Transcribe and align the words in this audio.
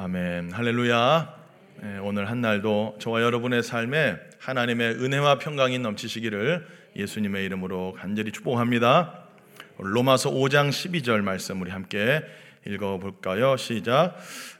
아멘. 0.00 0.52
할렐루야. 0.52 1.34
예, 1.82 1.98
오늘 1.98 2.30
한 2.30 2.40
날도 2.40 2.98
저와 3.00 3.20
여러분의 3.20 3.64
삶에 3.64 4.16
하나님의 4.38 4.92
은혜와 4.92 5.38
평강이 5.38 5.80
넘치시기를 5.80 6.64
예수님의 6.94 7.44
이름으로 7.46 7.96
간절히 7.98 8.30
축복합니다. 8.30 9.24
로마서 9.76 10.30
5장 10.30 10.68
12절 10.68 11.22
말씀 11.22 11.60
우리 11.60 11.72
함께 11.72 12.22
읽어 12.64 12.98
볼까요? 12.98 13.56
시작. 13.56 14.16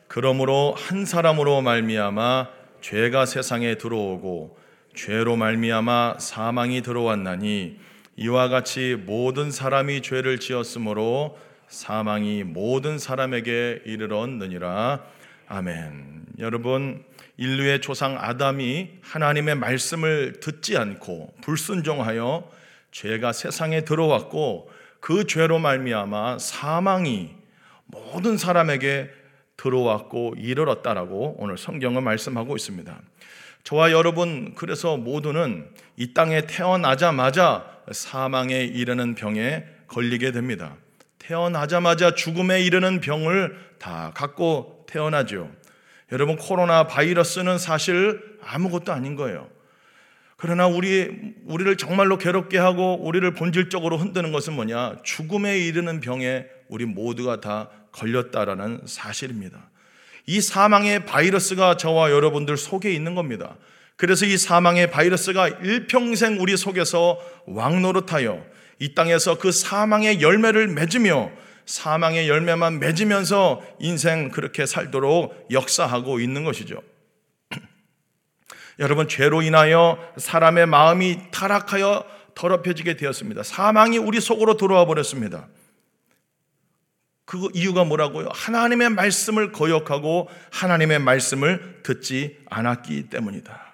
그러므로 0.08 0.74
한 0.76 1.04
사람으로 1.04 1.62
말미암아 1.62 2.48
죄가 2.80 3.24
세상에 3.24 3.76
들어오고 3.76 4.58
죄로 4.96 5.36
말미암아 5.36 6.16
사망이 6.18 6.82
들어왔나니 6.82 7.78
이와 8.16 8.48
같이 8.48 8.96
모든 9.06 9.52
사람이 9.52 10.02
죄를 10.02 10.40
지었으므로 10.40 11.38
사망이 11.68 12.42
모든 12.42 12.98
사람에게 12.98 13.82
이르렀느니라. 13.84 15.17
아멘. 15.50 16.26
여러분, 16.40 17.02
인류의 17.38 17.80
조상 17.80 18.18
아담이 18.20 18.90
하나님의 19.00 19.54
말씀을 19.54 20.40
듣지 20.40 20.76
않고 20.76 21.34
불순종하여 21.40 22.50
죄가 22.90 23.32
세상에 23.32 23.80
들어왔고 23.80 24.70
그 25.00 25.26
죄로 25.26 25.58
말미암아 25.58 26.38
사망이 26.38 27.30
모든 27.86 28.36
사람에게 28.36 29.08
들어왔고 29.56 30.34
이르렀다라고 30.36 31.36
오늘 31.38 31.56
성경은 31.56 32.02
말씀하고 32.02 32.54
있습니다. 32.54 33.00
저와 33.64 33.90
여러분 33.90 34.54
그래서 34.54 34.98
모두는 34.98 35.66
이 35.96 36.12
땅에 36.12 36.42
태어나자마자 36.42 37.64
사망에 37.90 38.64
이르는 38.64 39.14
병에 39.14 39.64
걸리게 39.86 40.32
됩니다. 40.32 40.76
태어나자마자 41.18 42.14
죽음에 42.14 42.60
이르는 42.60 43.00
병을 43.00 43.58
다 43.78 44.12
갖고 44.14 44.77
태어나죠. 44.88 45.50
여러분 46.10 46.36
코로나 46.36 46.86
바이러스는 46.86 47.58
사실 47.58 48.20
아무것도 48.42 48.92
아닌 48.92 49.14
거예요. 49.14 49.48
그러나 50.36 50.66
우리 50.66 51.34
우리를 51.46 51.76
정말로 51.76 52.16
괴롭게 52.16 52.58
하고 52.58 52.98
우리를 53.02 53.28
본질적으로 53.34 53.98
흔드는 53.98 54.32
것은 54.32 54.54
뭐냐? 54.54 54.96
죽음에 55.02 55.58
이르는 55.58 56.00
병에 56.00 56.46
우리 56.68 56.84
모두가 56.84 57.40
다 57.40 57.70
걸렸다라는 57.92 58.82
사실입니다. 58.86 59.68
이 60.26 60.40
사망의 60.40 61.06
바이러스가 61.06 61.76
저와 61.76 62.10
여러분들 62.10 62.56
속에 62.56 62.92
있는 62.92 63.14
겁니다. 63.14 63.56
그래서 63.96 64.26
이 64.26 64.36
사망의 64.36 64.90
바이러스가 64.92 65.48
일평생 65.48 66.40
우리 66.40 66.56
속에서 66.56 67.18
왕노릇하여 67.46 68.46
이 68.78 68.94
땅에서 68.94 69.38
그 69.38 69.50
사망의 69.50 70.22
열매를 70.22 70.68
맺으며 70.68 71.32
사망의 71.68 72.30
열매만 72.30 72.80
맺으면서 72.80 73.62
인생 73.78 74.30
그렇게 74.30 74.64
살도록 74.64 75.48
역사하고 75.50 76.18
있는 76.18 76.42
것이죠. 76.44 76.82
여러분, 78.80 79.06
죄로 79.06 79.42
인하여 79.42 79.98
사람의 80.16 80.66
마음이 80.66 81.30
타락하여 81.30 82.06
더럽혀지게 82.34 82.96
되었습니다. 82.96 83.42
사망이 83.42 83.98
우리 83.98 84.18
속으로 84.18 84.56
들어와 84.56 84.86
버렸습니다. 84.86 85.46
그 87.26 87.48
이유가 87.52 87.84
뭐라고요? 87.84 88.30
하나님의 88.32 88.88
말씀을 88.88 89.52
거역하고 89.52 90.30
하나님의 90.50 91.00
말씀을 91.00 91.80
듣지 91.82 92.38
않았기 92.48 93.10
때문이다. 93.10 93.68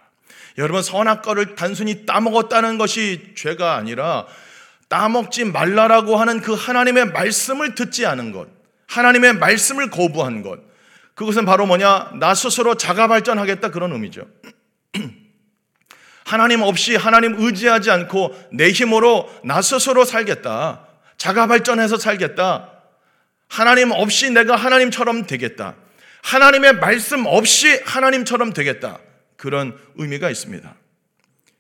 여러분, 0.59 0.83
선악과를 0.83 1.55
단순히 1.55 2.07
따먹었다는 2.07 2.77
것이 2.77 3.35
죄가 3.37 3.77
아니라 3.77 4.27
따먹지 4.89 5.45
말라라고 5.47 6.17
하는 6.17 6.41
그 6.41 6.55
하나님의 6.55 7.07
말씀을 7.07 7.75
듣지 7.75 8.07
않은 8.07 8.33
것, 8.33 8.49
하나님의 8.89 9.35
말씀을 9.35 9.91
거부한 9.91 10.43
것, 10.43 10.61
그것은 11.15 11.45
바로 11.45 11.67
뭐냐? 11.67 12.13
나 12.19 12.35
스스로 12.35 12.75
자가 12.75 13.07
발전하겠다 13.07 13.71
그런 13.71 13.93
의미죠. 13.93 14.27
하나님 16.25 16.63
없이 16.63 16.97
하나님 16.97 17.35
의지하지 17.39 17.91
않고 17.91 18.35
내 18.53 18.71
힘으로 18.71 19.31
나 19.45 19.63
스스로 19.63 20.05
살겠다. 20.05 20.87
자가 21.17 21.47
발전해서 21.47 21.99
살겠다. 21.99 22.71
하나님 23.49 23.93
없이 23.93 24.31
내가 24.31 24.57
하나님처럼 24.57 25.27
되겠다. 25.27 25.77
하나님의 26.23 26.77
말씀 26.77 27.27
없이 27.27 27.81
하나님처럼 27.85 28.53
되겠다. 28.53 28.99
그런 29.37 29.79
의미가 29.97 30.31
있습니다. 30.31 30.75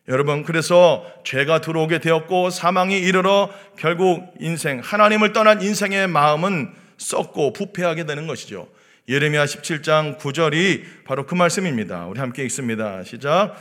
여러분, 0.08 0.42
그래서 0.42 1.06
죄가 1.24 1.62
들어오게 1.62 1.98
되었고 1.98 2.50
사망이 2.50 2.98
이르러 2.98 3.50
결국 3.78 4.34
인생, 4.38 4.80
하나님을 4.84 5.32
떠난 5.32 5.62
인생의 5.62 6.08
마음은 6.08 6.74
썩고 6.98 7.54
부패하게 7.54 8.04
되는 8.04 8.26
것이죠. 8.26 8.68
예레미야 9.08 9.44
17장 9.44 10.18
9절이 10.18 11.04
바로 11.04 11.26
그 11.26 11.34
말씀입니다. 11.34 12.06
우리 12.06 12.20
함께 12.20 12.42
읽습니다. 12.44 13.02
시작. 13.02 13.54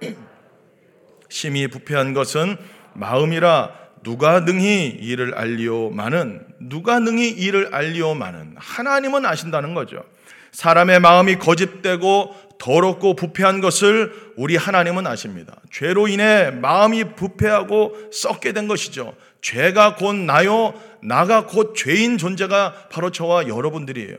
심히 1.28 1.68
부패한 1.68 2.14
것은 2.14 2.56
마음이라 2.94 3.72
누가 4.02 4.40
능히 4.40 4.88
이를 4.88 5.34
알리오 5.34 5.90
마는 5.90 6.46
누가 6.60 6.98
능히 6.98 7.30
이를 7.30 7.74
알리오 7.74 8.14
마는 8.14 8.54
하나님은 8.56 9.24
아신다는 9.24 9.74
거죠. 9.74 10.04
사람의 10.52 11.00
마음이 11.00 11.36
거짓되고 11.36 12.36
더럽고 12.58 13.16
부패한 13.16 13.60
것을 13.60 14.12
우리 14.36 14.56
하나님은 14.56 15.06
아십니다. 15.06 15.60
죄로 15.70 16.08
인해 16.08 16.50
마음이 16.50 17.14
부패하고 17.14 18.10
썩게 18.12 18.52
된 18.52 18.68
것이죠. 18.68 19.14
죄가 19.42 19.96
곧 19.96 20.14
나요, 20.14 20.74
나가 21.02 21.46
곧 21.46 21.74
죄인 21.76 22.18
존재가 22.18 22.88
바로 22.90 23.10
저와 23.10 23.48
여러분들이에요. 23.48 24.16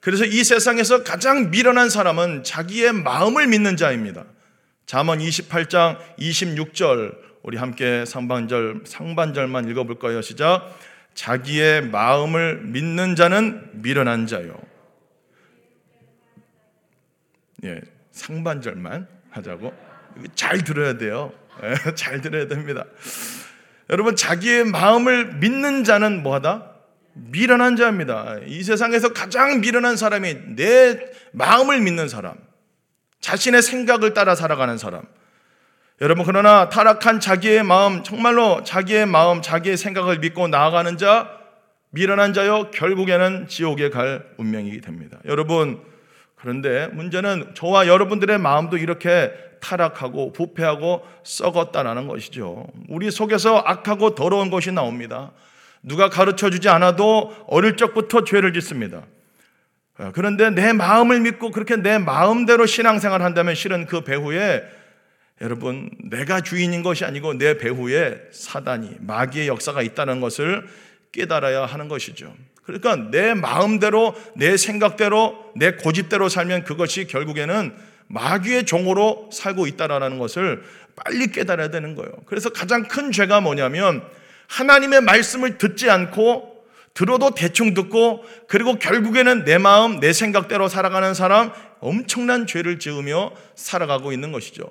그래서 0.00 0.24
이 0.24 0.44
세상에서 0.44 1.02
가장 1.04 1.50
미련한 1.50 1.90
사람은 1.90 2.44
자기의 2.44 2.92
마음을 2.92 3.46
믿는 3.46 3.76
자입니다. 3.76 4.24
잠언 4.86 5.18
28장 5.18 5.98
26절 6.18 7.14
우리 7.42 7.56
함께 7.56 8.04
상반절 8.06 8.82
상반절만 8.84 9.68
읽어 9.70 9.84
볼까요? 9.84 10.22
시작. 10.22 10.74
자기의 11.14 11.82
마음을 11.82 12.60
믿는 12.62 13.14
자는 13.16 13.68
미련한 13.72 14.26
자요. 14.26 14.54
예, 17.64 17.80
상반절만 18.12 19.06
하자고. 19.30 19.72
잘 20.34 20.62
들어야 20.64 20.98
돼요. 20.98 21.32
예, 21.62 21.74
잘 21.94 22.20
들어야 22.20 22.48
됩니다. 22.48 22.84
여러분, 23.90 24.16
자기의 24.16 24.64
마음을 24.64 25.34
믿는 25.34 25.84
자는 25.84 26.22
뭐하다? 26.22 26.70
미련한 27.14 27.76
자입니다. 27.76 28.36
이 28.46 28.62
세상에서 28.62 29.12
가장 29.12 29.60
미련한 29.60 29.96
사람이 29.96 30.54
내 30.56 30.98
마음을 31.32 31.80
믿는 31.80 32.08
사람, 32.08 32.34
자신의 33.20 33.62
생각을 33.62 34.14
따라 34.14 34.34
살아가는 34.34 34.78
사람. 34.78 35.02
여러분, 36.00 36.24
그러나 36.24 36.70
타락한 36.70 37.20
자기의 37.20 37.62
마음, 37.62 38.02
정말로 38.02 38.62
자기의 38.64 39.06
마음, 39.06 39.42
자기의 39.42 39.76
생각을 39.76 40.20
믿고 40.20 40.48
나아가는 40.48 40.96
자, 40.96 41.38
미련한 41.90 42.32
자요, 42.32 42.70
결국에는 42.70 43.48
지옥에 43.48 43.90
갈 43.90 44.24
운명이 44.38 44.80
됩니다. 44.80 45.18
여러분, 45.26 45.82
그런데 46.40 46.88
문제는 46.88 47.54
저와 47.54 47.86
여러분들의 47.86 48.38
마음도 48.38 48.78
이렇게 48.78 49.32
타락하고 49.60 50.32
부패하고 50.32 51.06
썩었다라는 51.22 52.06
것이죠. 52.06 52.66
우리 52.88 53.10
속에서 53.10 53.58
악하고 53.58 54.14
더러운 54.14 54.50
것이 54.50 54.72
나옵니다. 54.72 55.32
누가 55.82 56.08
가르쳐 56.08 56.50
주지 56.50 56.68
않아도 56.68 57.34
어릴 57.46 57.76
적부터 57.76 58.24
죄를 58.24 58.52
짓습니다. 58.54 59.02
그런데 60.14 60.50
내 60.50 60.72
마음을 60.72 61.20
믿고 61.20 61.50
그렇게 61.50 61.76
내 61.76 61.98
마음대로 61.98 62.64
신앙생활 62.64 63.20
한다면 63.22 63.54
실은 63.54 63.84
그 63.84 64.02
배후에 64.02 64.62
여러분 65.42 65.90
내가 66.04 66.40
주인인 66.40 66.82
것이 66.82 67.04
아니고 67.04 67.34
내 67.34 67.58
배후에 67.58 68.28
사단이 68.30 68.96
마귀의 69.00 69.48
역사가 69.48 69.82
있다는 69.82 70.20
것을 70.20 70.66
깨달아야 71.12 71.66
하는 71.66 71.88
것이죠. 71.88 72.34
그러니까 72.78 73.10
내 73.10 73.34
마음대로, 73.34 74.14
내 74.34 74.56
생각대로, 74.56 75.52
내 75.56 75.72
고집대로 75.72 76.28
살면 76.28 76.64
그것이 76.64 77.06
결국에는 77.06 77.74
마귀의 78.08 78.66
종으로 78.66 79.30
살고 79.32 79.66
있다라는 79.66 80.18
것을 80.18 80.62
빨리 80.96 81.28
깨달아야 81.28 81.68
되는 81.68 81.94
거예요. 81.94 82.12
그래서 82.26 82.50
가장 82.50 82.84
큰 82.84 83.12
죄가 83.12 83.40
뭐냐면 83.40 84.02
하나님의 84.48 85.02
말씀을 85.02 85.58
듣지 85.58 85.88
않고 85.88 86.64
들어도 86.92 87.30
대충 87.30 87.72
듣고 87.72 88.24
그리고 88.48 88.78
결국에는 88.78 89.44
내 89.44 89.58
마음, 89.58 90.00
내 90.00 90.12
생각대로 90.12 90.68
살아가는 90.68 91.14
사람 91.14 91.52
엄청난 91.78 92.46
죄를 92.46 92.78
지으며 92.78 93.32
살아가고 93.54 94.12
있는 94.12 94.32
것이죠. 94.32 94.64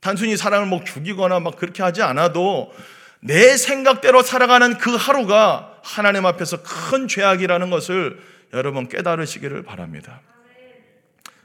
단순히 0.00 0.36
사람을 0.36 0.66
뭐 0.68 0.84
죽이거나 0.84 1.40
막 1.40 1.56
그렇게 1.56 1.82
하지 1.82 2.02
않아도 2.02 2.72
내 3.20 3.56
생각대로 3.56 4.22
살아가는 4.22 4.78
그 4.78 4.94
하루가 4.94 5.69
하나님 5.82 6.26
앞에서 6.26 6.62
큰 6.62 7.08
죄악이라는 7.08 7.70
것을 7.70 8.20
여러분 8.52 8.88
깨달으시기를 8.88 9.62
바랍니다. 9.62 10.20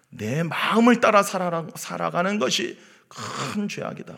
내 0.10 0.44
마음을 0.44 1.02
따라 1.02 1.24
살아가는 1.24 2.40
것이 2.40 2.78
큰 3.08 3.68
죄악이다. 3.68 4.16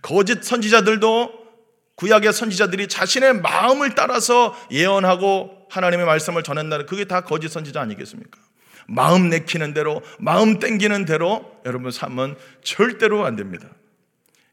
거짓 0.00 0.42
선지자들도 0.44 1.40
구약의 1.96 2.32
선지자들이 2.32 2.88
자신의 2.88 3.40
마음을 3.40 3.94
따라서 3.94 4.56
예언하고 4.70 5.66
하나님의 5.70 6.06
말씀을 6.06 6.42
전한다는 6.42 6.86
그게 6.86 7.04
다 7.04 7.20
거짓 7.20 7.48
선지자 7.50 7.80
아니겠습니까? 7.80 8.40
마음 8.86 9.28
내키는 9.28 9.74
대로, 9.74 10.02
마음 10.18 10.58
땡기는 10.58 11.04
대로 11.04 11.60
여러분 11.66 11.90
삶은 11.90 12.36
절대로 12.62 13.24
안 13.26 13.36
됩니다. 13.36 13.68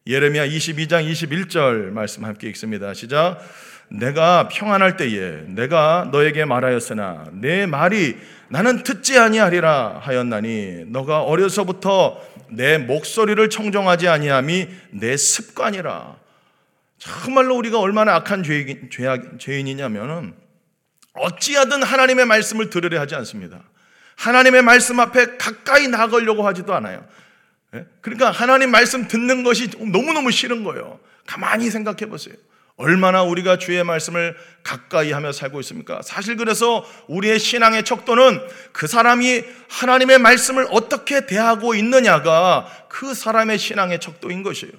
예레미야 0.05 0.47
22장 0.47 1.09
21절 1.09 1.91
말씀 1.91 2.23
함께 2.23 2.47
읽습니다. 2.49 2.93
시작. 2.93 3.39
내가 3.89 4.47
평안할 4.49 4.97
때에 4.97 5.43
내가 5.47 6.09
너에게 6.11 6.45
말하였으나 6.45 7.25
내 7.33 7.65
말이 7.65 8.17
나는 8.49 8.83
듣지 8.83 9.17
아니하리라 9.17 9.99
하였나니 10.01 10.85
너가 10.87 11.21
어려서부터 11.23 12.21
내 12.49 12.77
목소리를 12.77 13.49
청정하지 13.49 14.07
아니함이 14.07 14.67
내 14.91 15.17
습관이라. 15.17 16.15
정말로 16.97 17.55
우리가 17.55 17.79
얼마나 17.79 18.15
악한 18.15 18.43
죄인, 18.43 18.89
죄인이냐면은 19.37 20.33
어찌하든 21.13 21.83
하나님의 21.83 22.25
말씀을 22.25 22.69
들으려 22.69 22.99
하지 22.99 23.15
않습니다. 23.15 23.63
하나님의 24.15 24.63
말씀 24.63 24.99
앞에 24.99 25.37
가까이 25.37 25.87
나가려고 25.87 26.45
하지도 26.47 26.73
않아요. 26.75 27.05
예? 27.75 27.85
그러니까 28.01 28.31
하나님 28.31 28.71
말씀 28.71 29.07
듣는 29.07 29.43
것이 29.43 29.69
너무너무 29.77 30.31
싫은 30.31 30.63
거예요. 30.63 30.99
가만히 31.25 31.69
생각해 31.69 32.07
보세요. 32.07 32.35
얼마나 32.77 33.24
우리가 33.24 33.57
주의 33.57 33.83
말씀을 33.83 34.38
가까이 34.63 35.12
하며 35.12 35.31
살고 35.31 35.59
있습니까? 35.62 36.01
사실 36.03 36.38
그래서 36.38 36.85
우리의 37.07 37.39
신앙의 37.39 37.83
척도는 37.83 38.39
그 38.71 38.85
사람이 38.85 39.44
하나님의 39.68 40.19
말씀을 40.19 40.68
어떻게 40.69 41.25
대하고 41.25 41.74
있느냐가 41.74 42.68
그 42.88 43.15
사람의 43.15 43.57
신앙의 43.57 44.00
척도인 44.00 44.44
것이에요. 44.44 44.74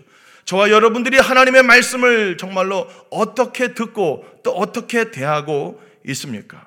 저와 0.44 0.70
여러분들이 0.70 1.18
하나님의 1.18 1.64
말씀을 1.64 2.36
정말로 2.38 2.88
어떻게 3.10 3.74
듣고 3.74 4.24
또 4.44 4.52
어떻게 4.52 5.10
대하고 5.10 5.82
있습니까? 6.06 6.64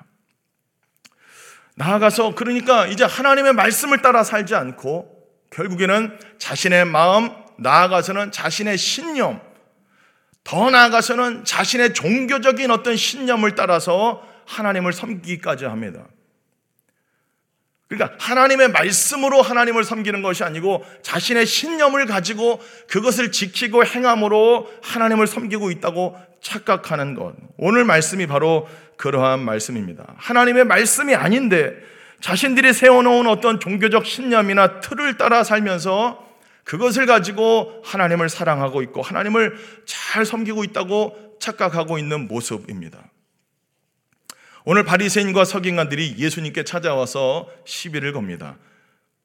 나아가서 1.74 2.34
그러니까 2.34 2.86
이제 2.86 3.04
하나님의 3.04 3.54
말씀을 3.54 4.02
따라 4.02 4.22
살지 4.22 4.54
않고 4.54 5.10
결국에는 5.50 6.18
자신의 6.38 6.84
마음, 6.84 7.30
나아가서는 7.58 8.32
자신의 8.32 8.76
신념, 8.76 9.40
더 10.44 10.70
나아가서는 10.70 11.44
자신의 11.44 11.94
종교적인 11.94 12.70
어떤 12.70 12.96
신념을 12.96 13.54
따라서 13.54 14.26
하나님을 14.46 14.92
섬기기까지 14.92 15.64
합니다. 15.64 16.06
그러니까 17.88 18.16
하나님의 18.18 18.68
말씀으로 18.68 19.42
하나님을 19.42 19.84
섬기는 19.84 20.22
것이 20.22 20.44
아니고 20.44 20.84
자신의 21.02 21.44
신념을 21.44 22.06
가지고 22.06 22.58
그것을 22.88 23.32
지키고 23.32 23.84
행함으로 23.84 24.72
하나님을 24.82 25.26
섬기고 25.26 25.70
있다고 25.70 26.16
착각하는 26.40 27.14
것. 27.14 27.34
오늘 27.58 27.84
말씀이 27.84 28.26
바로 28.26 28.66
그러한 28.96 29.40
말씀입니다. 29.40 30.14
하나님의 30.16 30.64
말씀이 30.64 31.14
아닌데 31.14 31.74
자신들이 32.20 32.72
세워놓은 32.72 33.26
어떤 33.26 33.60
종교적 33.60 34.06
신념이나 34.06 34.80
틀을 34.80 35.18
따라 35.18 35.44
살면서 35.44 36.31
그것을 36.64 37.06
가지고 37.06 37.82
하나님을 37.84 38.28
사랑하고 38.28 38.82
있고 38.82 39.02
하나님을 39.02 39.56
잘 39.84 40.24
섬기고 40.24 40.64
있다고 40.64 41.36
착각하고 41.40 41.98
있는 41.98 42.28
모습입니다. 42.28 43.10
오늘 44.64 44.84
바리새인과 44.84 45.44
서기관들이 45.44 46.16
예수님께 46.18 46.62
찾아와서 46.64 47.50
시비를 47.64 48.12
겁니다. 48.12 48.58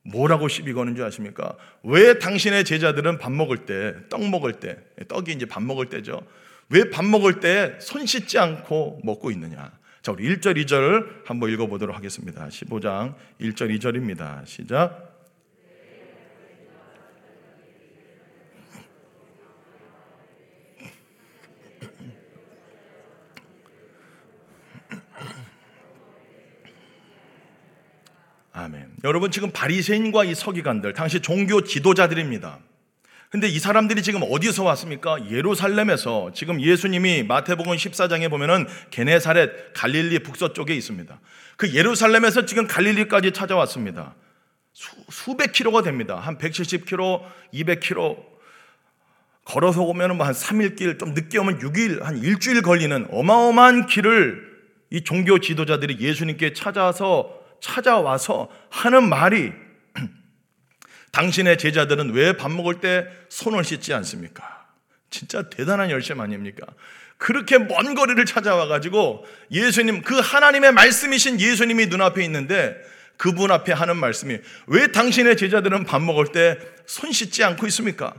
뭐라고 0.04 0.48
시비 0.48 0.74
거는 0.74 0.96
줄 0.96 1.06
아십니까? 1.06 1.56
왜 1.84 2.18
당신의 2.18 2.66
제자들은 2.66 3.20
밥 3.20 3.32
먹을 3.32 3.66
때, 3.66 3.94
떡 4.10 4.28
먹을 4.30 4.54
때, 4.54 4.78
떡이 5.08 5.34
이제 5.34 5.46
밥 5.46 5.62
먹을 5.62 5.88
때죠. 5.88 6.22
왜 6.70 6.90
밥 6.90 7.06
먹을 7.06 7.40
때 7.40 7.78
손 7.80 8.06
씻지 8.06 8.40
않고 8.40 9.02
먹고 9.04 9.32
있느냐? 9.32 9.72
자, 10.02 10.12
우리 10.12 10.24
1절, 10.36 10.58
2절 10.66 11.26
한번 11.26 11.52
읽어보도록 11.52 11.96
하겠습니다. 11.96 12.48
15장 12.48 13.14
1절, 13.42 13.78
2절입니다. 13.78 14.46
시작. 14.46 15.07
아멘. 28.58 28.88
여러분 29.04 29.30
지금 29.30 29.52
바리새인과 29.52 30.24
이 30.24 30.34
서기관들 30.34 30.94
당시 30.94 31.22
종교 31.22 31.62
지도자들입니다. 31.62 32.58
근데 33.30 33.48
이 33.48 33.60
사람들이 33.60 34.02
지금 34.02 34.22
어디서 34.24 34.64
왔습니까? 34.64 35.30
예루살렘에서 35.30 36.32
지금 36.34 36.60
예수님이 36.60 37.22
마태복음 37.24 37.76
14장에 37.76 38.32
보면은 38.32 38.66
게네사렛 38.90 39.74
갈릴리 39.76 40.20
북서쪽에 40.20 40.74
있습니다. 40.74 41.20
그 41.56 41.74
예루살렘에서 41.76 42.46
지금 42.46 42.66
갈릴리까지 42.66 43.32
찾아왔습니다. 43.32 44.16
수, 44.74 45.38
백 45.38 45.52
킬로가 45.52 45.84
됩니다. 45.84 46.16
한 46.18 46.40
170킬로, 46.40 47.22
200킬로 47.54 48.18
걸어서 49.46 49.84
오면 49.84 50.18
뭐한 50.18 50.34
3일 50.34 50.78
길, 50.78 50.98
좀 50.98 51.14
늦게 51.14 51.38
오면 51.38 51.60
6일, 51.60 52.02
한 52.02 52.18
일주일 52.18 52.64
걸리는 52.64 53.08
어마어마한 53.12 53.86
길을 53.86 54.48
이 54.90 55.04
종교 55.04 55.40
지도자들이 55.40 56.00
예수님께 56.00 56.54
찾아서 56.54 57.37
찾아와서 57.62 58.50
하는 58.70 59.08
말이 59.10 59.52
당신의 61.12 61.58
제자들은 61.58 62.12
왜 62.14 62.34
밥 62.34 62.52
먹을 62.52 62.80
때 62.80 63.08
손을 63.30 63.64
씻지 63.64 63.94
않습니까? 63.94 64.66
진짜 65.10 65.50
대단한 65.50 65.90
열심 65.90 66.20
아닙니까? 66.20 66.66
그렇게 67.18 67.58
먼 67.58 67.96
거리를 67.96 68.24
찾아와 68.26 68.68
가지고 68.68 69.26
예수님 69.52 70.02
그 70.04 70.20
하나님의 70.20 70.72
말씀이신 70.74 71.40
예수님이 71.40 71.88
눈앞에 71.88 72.24
있는데 72.26 72.76
그분 73.18 73.52
앞에 73.52 73.72
하는 73.74 73.98
말씀이 73.98 74.38
왜 74.68 74.92
당신의 74.92 75.38
제자들은 75.38 75.86
밥 75.86 76.02
먹을 76.02 76.28
때 76.32 76.58
손 76.88 77.12
씻지 77.12 77.44
않고 77.44 77.68
있습니까? 77.68 78.14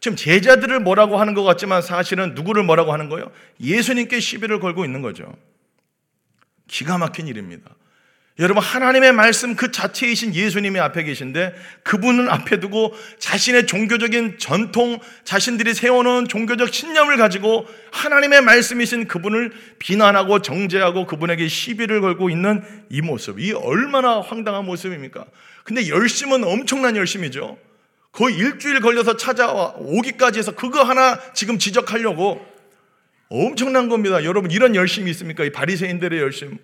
지금 0.00 0.16
제자들을 0.16 0.80
뭐라고 0.80 1.18
하는 1.20 1.34
것 1.34 1.42
같지만 1.42 1.82
사실은 1.82 2.34
누구를 2.34 2.62
뭐라고 2.62 2.92
하는 2.92 3.08
거예요? 3.08 3.30
예수님께 3.60 4.20
시비를 4.20 4.58
걸고 4.60 4.84
있는 4.84 5.02
거죠. 5.02 5.32
기가 6.68 6.98
막힌 6.98 7.26
일입니다. 7.28 7.70
여러분 8.38 8.62
하나님의 8.62 9.12
말씀 9.12 9.56
그 9.56 9.70
자체이신 9.70 10.34
예수님이 10.34 10.80
앞에 10.80 11.02
계신데 11.02 11.54
그분은 11.82 12.30
앞에 12.30 12.60
두고 12.60 12.94
자신의 13.18 13.66
종교적인 13.66 14.38
전통, 14.38 14.98
자신들이 15.24 15.74
세워놓은 15.74 16.28
종교적 16.28 16.72
신념을 16.72 17.18
가지고 17.18 17.66
하나님의 17.90 18.40
말씀이신 18.40 19.06
그분을 19.06 19.52
비난하고 19.78 20.40
정죄하고 20.40 21.06
그분에게 21.06 21.46
시비를 21.46 22.00
걸고 22.00 22.30
있는 22.30 22.62
이 22.88 23.02
모습, 23.02 23.38
이 23.38 23.52
얼마나 23.52 24.20
황당한 24.20 24.64
모습입니까? 24.64 25.26
근데 25.64 25.88
열심은 25.88 26.42
엄청난 26.42 26.96
열심이죠. 26.96 27.58
거의 28.12 28.36
일주일 28.36 28.80
걸려서 28.80 29.16
찾아와 29.16 29.74
오기까지 29.76 30.38
해서 30.38 30.52
그거 30.52 30.82
하나 30.82 31.18
지금 31.34 31.58
지적하려고 31.58 32.46
엄청난 33.28 33.88
겁니다. 33.90 34.24
여러분 34.24 34.50
이런 34.50 34.74
열심이 34.74 35.10
있습니까? 35.10 35.44
이 35.44 35.50
바리새인들의 35.50 36.18
열심. 36.18 36.58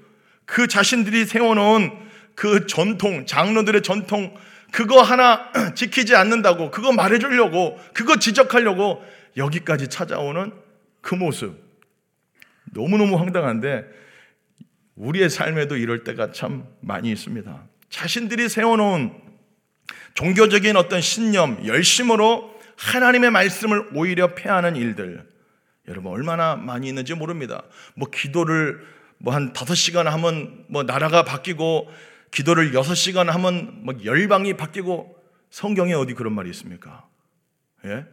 그 0.49 0.67
자신들이 0.67 1.27
세워놓은 1.27 1.91
그 2.35 2.67
전통, 2.67 3.27
장로들의 3.27 3.83
전통, 3.83 4.35
그거 4.73 5.03
하나 5.03 5.53
지키지 5.77 6.17
않는다고, 6.17 6.71
그거 6.71 6.91
말해주려고, 6.91 7.79
그거 7.93 8.19
지적하려고 8.19 9.05
여기까지 9.37 9.89
찾아오는 9.89 10.53
그 11.03 11.15
모습. 11.15 11.55
너무너무 12.73 13.17
황당한데, 13.17 13.85
우리의 14.95 15.29
삶에도 15.29 15.77
이럴 15.77 16.03
때가 16.03 16.33
참 16.33 16.65
많이 16.81 17.13
있습니다. 17.13 17.65
자신들이 17.91 18.49
세워놓은 18.49 19.13
종교적인 20.15 20.77
어떤 20.77 21.03
신념, 21.03 21.67
열심으로 21.67 22.59
하나님의 22.79 23.31
말씀을 23.33 23.91
오히려 23.95 24.35
폐하는 24.35 24.77
일들. 24.77 25.29
여러분, 25.89 26.11
얼마나 26.11 26.57
많이 26.57 26.89
있는지 26.89 27.13
모릅니다. 27.13 27.65
뭐, 27.95 28.09
기도를 28.11 28.98
뭐한 29.19 29.53
다섯 29.53 29.75
시간 29.75 30.07
하면 30.07 30.65
뭐 30.69 30.83
나라가 30.83 31.25
바뀌고 31.25 31.89
기도를 32.31 32.75
여섯 32.75 32.95
시간 32.95 33.29
하면 33.29 33.81
뭐 33.85 33.95
열방이 34.05 34.57
바뀌고 34.57 35.17
성경에 35.51 35.95
어디 35.95 36.15
그런 36.15 36.35
말이 36.35 36.51
있습니까? 36.51 37.07
예? 37.85 38.05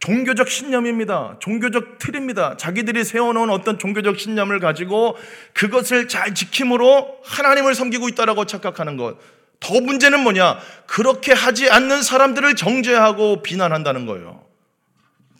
종교적 0.00 0.48
신념입니다. 0.48 1.38
종교적 1.40 1.98
틀입니다. 1.98 2.56
자기들이 2.56 3.04
세워놓은 3.04 3.50
어떤 3.50 3.78
종교적 3.78 4.18
신념을 4.18 4.60
가지고 4.60 5.16
그것을 5.54 6.06
잘 6.06 6.34
지킴으로 6.34 7.20
하나님을 7.24 7.74
섬기고 7.74 8.08
있다라고 8.10 8.44
착각하는 8.46 8.96
것. 8.96 9.18
더 9.60 9.80
문제는 9.80 10.20
뭐냐? 10.20 10.60
그렇게 10.86 11.32
하지 11.32 11.68
않는 11.68 12.02
사람들을 12.02 12.54
정죄하고 12.54 13.42
비난한다는 13.42 14.06
거예요. 14.06 14.46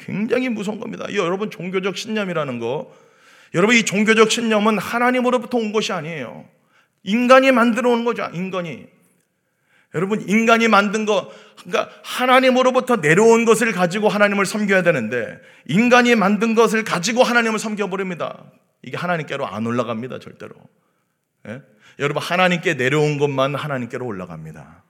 굉장히 0.00 0.48
무서운 0.48 0.80
겁니다. 0.80 1.06
여러분 1.14 1.50
종교적 1.50 1.96
신념이라는 1.96 2.58
거 2.58 2.92
여러분 3.54 3.76
이 3.76 3.84
종교적 3.84 4.30
신념은 4.30 4.78
하나님으로부터 4.78 5.58
온 5.58 5.72
것이 5.72 5.92
아니에요. 5.92 6.44
인간이 7.02 7.52
만들어 7.52 7.90
온 7.90 8.04
거죠. 8.04 8.28
인간이. 8.32 8.86
여러분 9.94 10.20
인간이 10.28 10.68
만든 10.68 11.06
거 11.06 11.30
그러니까 11.64 11.90
하나님으로부터 12.04 12.96
내려온 12.96 13.44
것을 13.46 13.72
가지고 13.72 14.08
하나님을 14.08 14.44
섬겨야 14.44 14.82
되는데 14.82 15.40
인간이 15.66 16.14
만든 16.14 16.54
것을 16.54 16.84
가지고 16.84 17.22
하나님을 17.22 17.58
섬겨 17.58 17.88
버립니다. 17.88 18.44
이게 18.82 18.96
하나님께로 18.96 19.46
안 19.46 19.66
올라갑니다, 19.66 20.18
절대로. 20.18 20.54
예? 21.48 21.62
여러분 21.98 22.22
하나님께 22.22 22.74
내려온 22.74 23.18
것만 23.18 23.54
하나님께로 23.54 24.06
올라갑니다. 24.06 24.84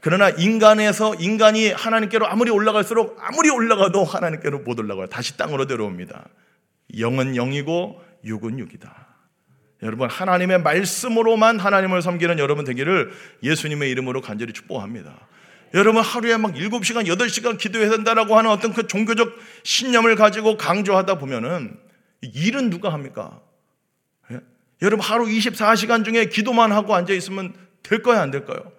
그러나 0.00 0.28
인간에서 0.30 1.14
인간이 1.14 1.70
하나님께로 1.70 2.26
아무리 2.26 2.50
올라갈수록 2.50 3.16
아무리 3.20 3.50
올라가도 3.50 4.04
하나님께로 4.04 4.60
못 4.60 4.78
올라가요. 4.78 5.06
다시 5.06 5.36
땅으로 5.36 5.64
내려옵니다. 5.64 6.28
영은 6.98 7.34
영이고 7.34 8.02
육은 8.24 8.58
육이다. 8.58 9.08
여러분 9.82 10.08
하나님의 10.08 10.62
말씀으로만 10.62 11.58
하나님을 11.58 12.02
섬기는 12.02 12.38
여러분 12.38 12.64
되기를 12.64 13.12
예수님의 13.42 13.90
이름으로 13.90 14.20
간절히 14.20 14.52
축복합니다. 14.52 15.28
여러분 15.74 16.02
하루에 16.02 16.36
막 16.36 16.52
7시간, 16.52 17.06
8시간 17.06 17.58
기도해야 17.58 17.90
된다라고 17.90 18.36
하는 18.36 18.50
어떤 18.50 18.72
그 18.72 18.86
종교적 18.86 19.34
신념을 19.64 20.16
가지고 20.16 20.56
강조하다 20.56 21.18
보면은 21.18 21.78
일은 22.20 22.70
누가 22.70 22.92
합니까? 22.92 23.40
예? 24.30 24.40
여러분 24.82 25.04
하루 25.04 25.24
24시간 25.24 26.04
중에 26.04 26.26
기도만 26.26 26.72
하고 26.72 26.94
앉아 26.94 27.12
있으면 27.14 27.54
될까요, 27.82 28.20
안 28.20 28.30
될까요? 28.30 28.71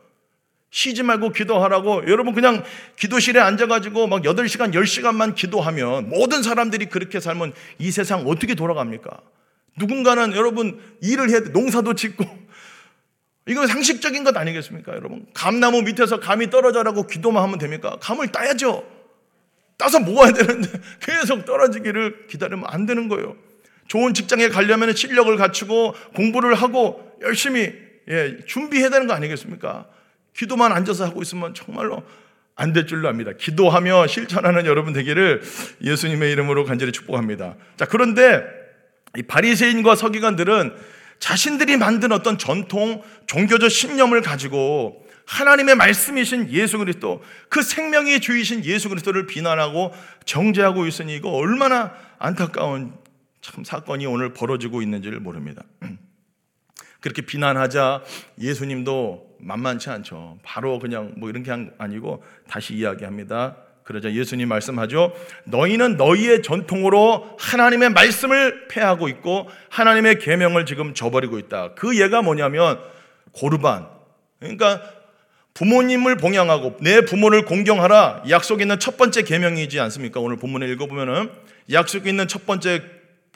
쉬지 0.73 1.03
말고 1.03 1.29
기도하라고 1.29 2.07
여러분 2.07 2.33
그냥 2.33 2.63
기도실에 2.95 3.39
앉아가지고 3.39 4.07
막 4.07 4.23
8시간, 4.23 4.73
10시간만 4.73 5.35
기도하면 5.35 6.09
모든 6.09 6.41
사람들이 6.41 6.87
그렇게 6.87 7.19
살면 7.19 7.53
이 7.77 7.91
세상 7.91 8.25
어떻게 8.25 8.55
돌아갑니까? 8.55 9.21
누군가는 9.77 10.35
여러분 10.35 10.81
일을 10.99 11.29
해야 11.29 11.41
돼. 11.41 11.49
농사도 11.51 11.93
짓고 11.93 12.25
이거 13.45 13.67
상식적인 13.67 14.23
것 14.23 14.35
아니겠습니까, 14.35 14.93
여러분? 14.93 15.27
감나무 15.35 15.83
밑에서 15.83 16.19
감이 16.19 16.49
떨어져라고 16.49 17.05
기도만 17.05 17.43
하면 17.43 17.59
됩니까? 17.59 17.97
감을 18.01 18.29
따야죠. 18.31 18.83
따서 19.77 19.99
모아야 19.99 20.31
되는데 20.33 20.69
계속 21.01 21.45
떨어지기를 21.45 22.25
기다리면 22.25 22.65
안 22.67 22.87
되는 22.87 23.09
거예요. 23.09 23.35
좋은 23.87 24.15
직장에 24.15 24.49
가려면 24.49 24.95
실력을 24.95 25.37
갖추고 25.37 25.93
공부를 26.15 26.55
하고 26.55 27.15
열심히 27.21 27.71
예, 28.09 28.39
준비해야 28.47 28.89
되는 28.89 29.05
거 29.05 29.13
아니겠습니까? 29.13 29.87
기도만 30.35 30.71
앉아서 30.71 31.05
하고 31.05 31.21
있으면 31.21 31.53
정말로 31.53 32.03
안 32.55 32.73
될 32.73 32.85
줄로 32.85 33.09
압니다. 33.09 33.31
기도하며 33.37 34.07
실천하는 34.07 34.65
여러분 34.65 34.93
되기를 34.93 35.41
예수님의 35.83 36.31
이름으로 36.33 36.65
간절히 36.65 36.91
축복합니다. 36.91 37.55
자, 37.77 37.85
그런데 37.85 38.43
이 39.17 39.23
바리새인과 39.23 39.95
서기관들은 39.95 40.73
자신들이 41.19 41.77
만든 41.77 42.11
어떤 42.11 42.37
전통 42.37 43.01
종교적 43.27 43.69
신념을 43.71 44.21
가지고 44.21 45.03
하나님의 45.25 45.75
말씀이신 45.75 46.51
예수 46.51 46.77
그리스도 46.77 47.23
그 47.49 47.61
생명의 47.61 48.19
주이신 48.19 48.65
예수 48.65 48.89
그리스도를 48.89 49.25
비난하고 49.25 49.93
정죄하고 50.25 50.85
있으니 50.85 51.15
이거 51.15 51.29
얼마나 51.29 51.93
안타까운 52.19 52.93
참 53.41 53.63
사건이 53.63 54.05
오늘 54.05 54.33
벌어지고 54.33 54.81
있는지를 54.81 55.19
모릅니다. 55.19 55.63
그렇게 57.01 57.21
비난하자 57.21 58.03
예수님도 58.39 59.32
만만치 59.43 59.89
않죠. 59.89 60.37
바로 60.43 60.79
그냥 60.79 61.13
뭐 61.17 61.29
이런 61.29 61.43
게 61.43 61.51
아니고 61.77 62.23
다시 62.47 62.73
이야기합니다. 62.75 63.57
그러자 63.83 64.13
예수님 64.13 64.47
말씀하죠. 64.47 65.13
너희는 65.45 65.97
너희의 65.97 66.41
전통으로 66.41 67.35
하나님의 67.39 67.89
말씀을 67.89 68.67
폐하고 68.69 69.09
있고 69.09 69.49
하나님의 69.69 70.19
계명을 70.19 70.65
지금 70.65 70.93
저버리고 70.93 71.37
있다. 71.37 71.73
그 71.75 71.99
예가 71.99 72.21
뭐냐면 72.21 72.79
고르반. 73.33 73.87
그러니까 74.39 74.81
부모님을 75.53 76.17
봉양하고 76.17 76.77
내 76.81 77.01
부모를 77.01 77.45
공경하라. 77.45 78.23
약속 78.29 78.61
있는 78.61 78.79
첫 78.79 78.97
번째 78.97 79.21
계명이지 79.23 79.79
않습니까? 79.79 80.19
오늘 80.19 80.37
본문에 80.37 80.67
읽어 80.69 80.87
보면은 80.87 81.29
약속 81.71 82.07
있는 82.07 82.27
첫 82.27 82.45
번째 82.45 82.81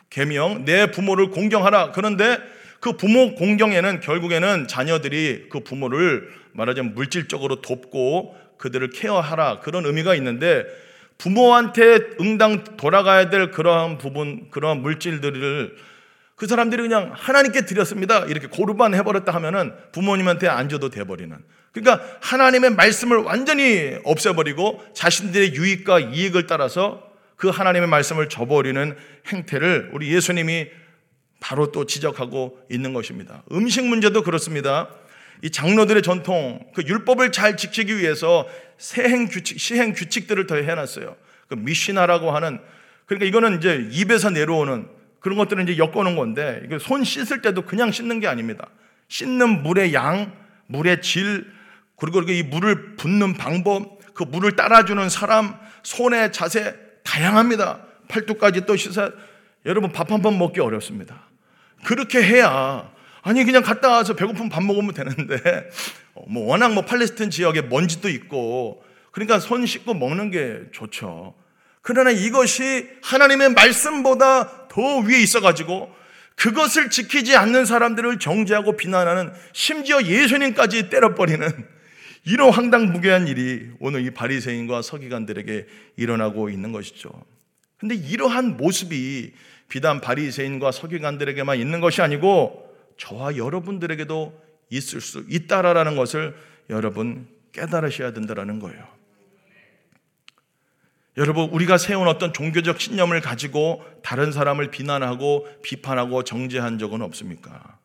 계명 0.09 0.65
내 0.65 0.89
부모를 0.89 1.29
공경하라. 1.29 1.91
그런데 1.91 2.39
그 2.79 2.93
부모 2.93 3.35
공경에는 3.35 3.99
결국에는 4.01 4.67
자녀들이 4.67 5.47
그 5.49 5.61
부모를 5.61 6.29
말하자면 6.53 6.95
물질적으로 6.95 7.61
돕고 7.61 8.35
그들을 8.57 8.89
케어하라 8.89 9.59
그런 9.59 9.85
의미가 9.85 10.15
있는데 10.15 10.65
부모한테 11.17 11.99
응당 12.21 12.63
돌아가야 12.77 13.29
될 13.29 13.51
그러한 13.51 13.97
부분, 13.97 14.49
그러한 14.51 14.81
물질들을 14.81 15.75
그 16.35 16.45
사람들이 16.45 16.83
그냥 16.83 17.11
하나님께 17.15 17.65
드렸습니다. 17.65 18.25
이렇게 18.25 18.47
고르반 18.47 18.93
해버렸다 18.93 19.33
하면은 19.33 19.73
부모님한테 19.91 20.47
안 20.47 20.69
줘도 20.69 20.89
돼버리는. 20.89 21.35
그러니까 21.71 22.05
하나님의 22.21 22.71
말씀을 22.71 23.17
완전히 23.17 23.97
없애버리고 24.03 24.83
자신들의 24.93 25.55
유익과 25.55 25.99
이익을 25.99 26.45
따라서 26.45 27.11
그 27.35 27.49
하나님의 27.49 27.89
말씀을 27.89 28.29
저버리는 28.29 28.95
행태를 29.31 29.91
우리 29.93 30.13
예수님이 30.13 30.67
바로 31.39 31.71
또 31.71 31.85
지적하고 31.85 32.59
있는 32.69 32.93
것입니다. 32.93 33.43
음식 33.51 33.85
문제도 33.85 34.21
그렇습니다. 34.23 34.89
이 35.43 35.51
장로들의 35.51 36.01
전통, 36.01 36.59
그 36.73 36.81
율법을 36.81 37.31
잘 37.31 37.57
지키기 37.57 37.97
위해서 37.97 38.47
세행 38.77 39.27
규칙, 39.27 39.59
시행 39.59 39.93
규칙들을 39.93 40.47
더 40.47 40.55
해놨어요. 40.55 41.15
그 41.47 41.53
미시나라고 41.55 42.31
하는, 42.31 42.59
그러니까 43.05 43.27
이거는 43.27 43.57
이제 43.57 43.87
입에서 43.91 44.29
내려오는 44.29 44.87
그런 45.19 45.37
것들은 45.37 45.67
이제 45.67 45.77
엮어놓은 45.77 46.15
건데, 46.15 46.61
이거 46.65 46.79
손 46.79 47.03
씻을 47.03 47.41
때도 47.41 47.63
그냥 47.63 47.91
씻는 47.91 48.19
게 48.19 48.27
아닙니다. 48.27 48.67
씻는 49.09 49.63
물의 49.63 49.93
양, 49.93 50.33
물의 50.67 51.01
질, 51.01 51.45
그리고 51.95 52.21
이 52.21 52.43
물을 52.43 52.95
붓는 52.95 53.35
방법, 53.35 53.99
그 54.13 54.23
물을 54.23 54.55
따라주는 54.55 55.09
사람, 55.09 55.55
손의 55.83 56.31
자세, 56.31 56.75
다양합니다. 57.03 57.81
팔뚝까지 58.07 58.65
또 58.65 58.75
씻어, 58.75 59.11
여러분 59.67 59.91
밥 59.91 60.09
한 60.11 60.21
번 60.21 60.37
먹기 60.39 60.59
어렵습니다. 60.61 61.27
그렇게 61.83 62.23
해야 62.23 62.91
아니 63.21 63.43
그냥 63.43 63.61
갔다 63.61 63.89
와서 63.89 64.15
배고프면 64.15 64.49
밥 64.49 64.63
먹으면 64.63 64.93
되는데 64.93 65.69
어, 66.15 66.23
뭐 66.27 66.47
워낙 66.47 66.73
뭐 66.73 66.85
팔레스틴 66.85 67.29
지역에 67.29 67.61
먼지도 67.63 68.09
있고 68.09 68.83
그러니까 69.11 69.39
손 69.39 69.65
씻고 69.65 69.93
먹는 69.93 70.31
게 70.31 70.61
좋죠. 70.71 71.35
그러나 71.81 72.11
이것이 72.11 72.87
하나님의 73.03 73.53
말씀보다 73.53 74.67
더 74.67 74.99
위에 74.99 75.19
있어 75.21 75.41
가지고 75.41 75.93
그것을 76.35 76.89
지키지 76.89 77.35
않는 77.35 77.65
사람들을 77.65 78.19
정죄하고 78.19 78.77
비난하는 78.77 79.31
심지어 79.53 80.01
예수님까지 80.03 80.89
때려버리는 80.89 81.47
이런 82.25 82.51
황당무계한 82.51 83.27
일이 83.27 83.69
오늘 83.79 84.05
이 84.05 84.11
바리새인과 84.11 84.81
서기관들에게 84.81 85.65
일어나고 85.95 86.49
있는 86.49 86.71
것이죠. 86.71 87.09
근데 87.77 87.95
이러한 87.95 88.57
모습이 88.57 89.33
비단 89.67 90.01
바리새인과 90.01 90.71
서기관들에게만 90.71 91.59
있는 91.59 91.81
것이 91.81 92.01
아니고 92.01 92.75
저와 92.97 93.37
여러분들에게도 93.37 94.41
있을 94.69 95.01
수 95.01 95.25
있다라는 95.29 95.95
것을 95.95 96.35
여러분 96.69 97.27
깨달으셔야 97.51 98.13
된다는 98.13 98.59
거예요. 98.59 98.97
여러분, 101.17 101.49
우리가 101.49 101.79
세운 101.79 102.07
어떤 102.07 102.31
종교적 102.31 102.79
신념을 102.79 103.21
가지고 103.21 103.83
다른 104.03 104.31
사람을 104.31 104.69
비난하고 104.69 105.47
비판하고 105.63 106.23
정죄한 106.23 106.77
적은 106.77 107.01
없습니까? 107.01 107.79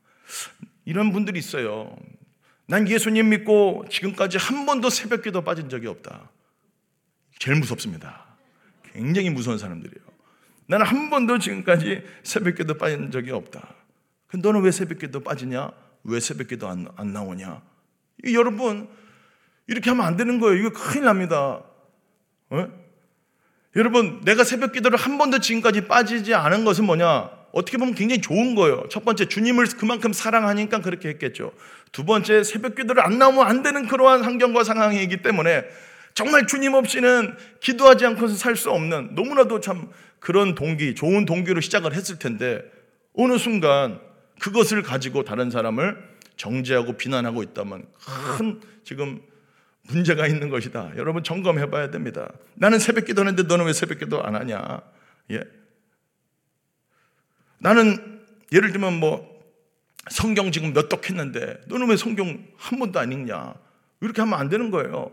이런 0.84 1.12
분들이 1.12 1.38
있어요. 1.38 1.96
난 2.66 2.86
예수님 2.86 3.30
믿고 3.30 3.86
지금까지 3.88 4.36
한 4.36 4.66
번도 4.66 4.90
새벽 4.90 5.22
기도 5.22 5.42
빠진 5.42 5.70
적이 5.70 5.86
없다. 5.86 6.30
제일 7.38 7.58
무섭습니다. 7.58 8.26
굉장히 8.92 9.30
무서운 9.30 9.56
사람들이에요. 9.56 10.11
나는 10.66 10.86
한 10.86 11.10
번도 11.10 11.38
지금까지 11.38 12.02
새벽 12.22 12.56
기도 12.56 12.74
빠진 12.74 13.10
적이 13.10 13.32
없다. 13.32 13.74
너는 14.34 14.62
왜 14.62 14.70
새벽 14.70 14.98
기도 14.98 15.20
빠지냐? 15.20 15.70
왜 16.04 16.20
새벽 16.20 16.48
기도 16.48 16.68
안, 16.68 16.88
안 16.96 17.12
나오냐? 17.12 17.60
여러분 18.32 18.88
이렇게 19.66 19.90
하면 19.90 20.06
안 20.06 20.16
되는 20.16 20.40
거예요. 20.40 20.58
이거 20.58 20.70
큰일 20.70 21.04
납니다. 21.04 21.62
어? 22.50 22.68
여러분 23.76 24.20
내가 24.24 24.44
새벽 24.44 24.72
기도를 24.72 24.98
한 24.98 25.18
번도 25.18 25.38
지금까지 25.40 25.86
빠지지 25.86 26.34
않은 26.34 26.64
것은 26.64 26.84
뭐냐? 26.84 27.30
어떻게 27.52 27.76
보면 27.76 27.94
굉장히 27.94 28.20
좋은 28.22 28.54
거예요. 28.54 28.84
첫 28.90 29.04
번째 29.04 29.26
주님을 29.26 29.66
그만큼 29.76 30.12
사랑하니까 30.12 30.80
그렇게 30.80 31.10
했겠죠. 31.10 31.52
두 31.90 32.04
번째 32.04 32.42
새벽 32.42 32.74
기도를 32.74 33.04
안 33.04 33.18
나오면 33.18 33.46
안 33.46 33.62
되는 33.62 33.86
그러한 33.86 34.22
환경과 34.22 34.64
상황이기 34.64 35.22
때문에 35.22 35.64
정말 36.14 36.46
주님 36.46 36.74
없이는 36.74 37.36
기도하지 37.60 38.06
않고서 38.06 38.34
살 38.34 38.56
수 38.56 38.70
없는 38.70 39.14
너무나도 39.14 39.60
참 39.60 39.88
그런 40.22 40.54
동기, 40.54 40.94
좋은 40.94 41.24
동기로 41.24 41.60
시작을 41.60 41.94
했을 41.94 42.16
텐데 42.16 42.62
어느 43.12 43.38
순간 43.38 44.00
그것을 44.38 44.82
가지고 44.82 45.24
다른 45.24 45.50
사람을 45.50 45.98
정죄하고 46.36 46.96
비난하고 46.96 47.42
있다면 47.42 47.84
큰 48.38 48.60
지금 48.84 49.20
문제가 49.88 50.28
있는 50.28 50.48
것이다. 50.48 50.92
여러분 50.96 51.24
점검해 51.24 51.70
봐야 51.70 51.90
됩니다. 51.90 52.32
나는 52.54 52.78
새벽 52.78 53.06
기도하는데 53.06 53.42
너는 53.42 53.66
왜 53.66 53.72
새벽 53.72 53.98
기도 53.98 54.22
안 54.22 54.36
하냐? 54.36 54.80
예. 55.32 55.42
나는 57.58 58.20
예를 58.52 58.70
들면 58.70 59.00
뭐 59.00 59.28
성경 60.08 60.52
지금 60.52 60.72
몇 60.72 60.88
독 60.88 61.10
했는데 61.10 61.60
너는 61.66 61.88
왜 61.88 61.96
성경 61.96 62.46
한 62.56 62.78
번도 62.78 63.00
안 63.00 63.10
읽냐? 63.10 63.54
이렇게 64.00 64.20
하면 64.22 64.38
안 64.38 64.48
되는 64.48 64.70
거예요. 64.70 65.10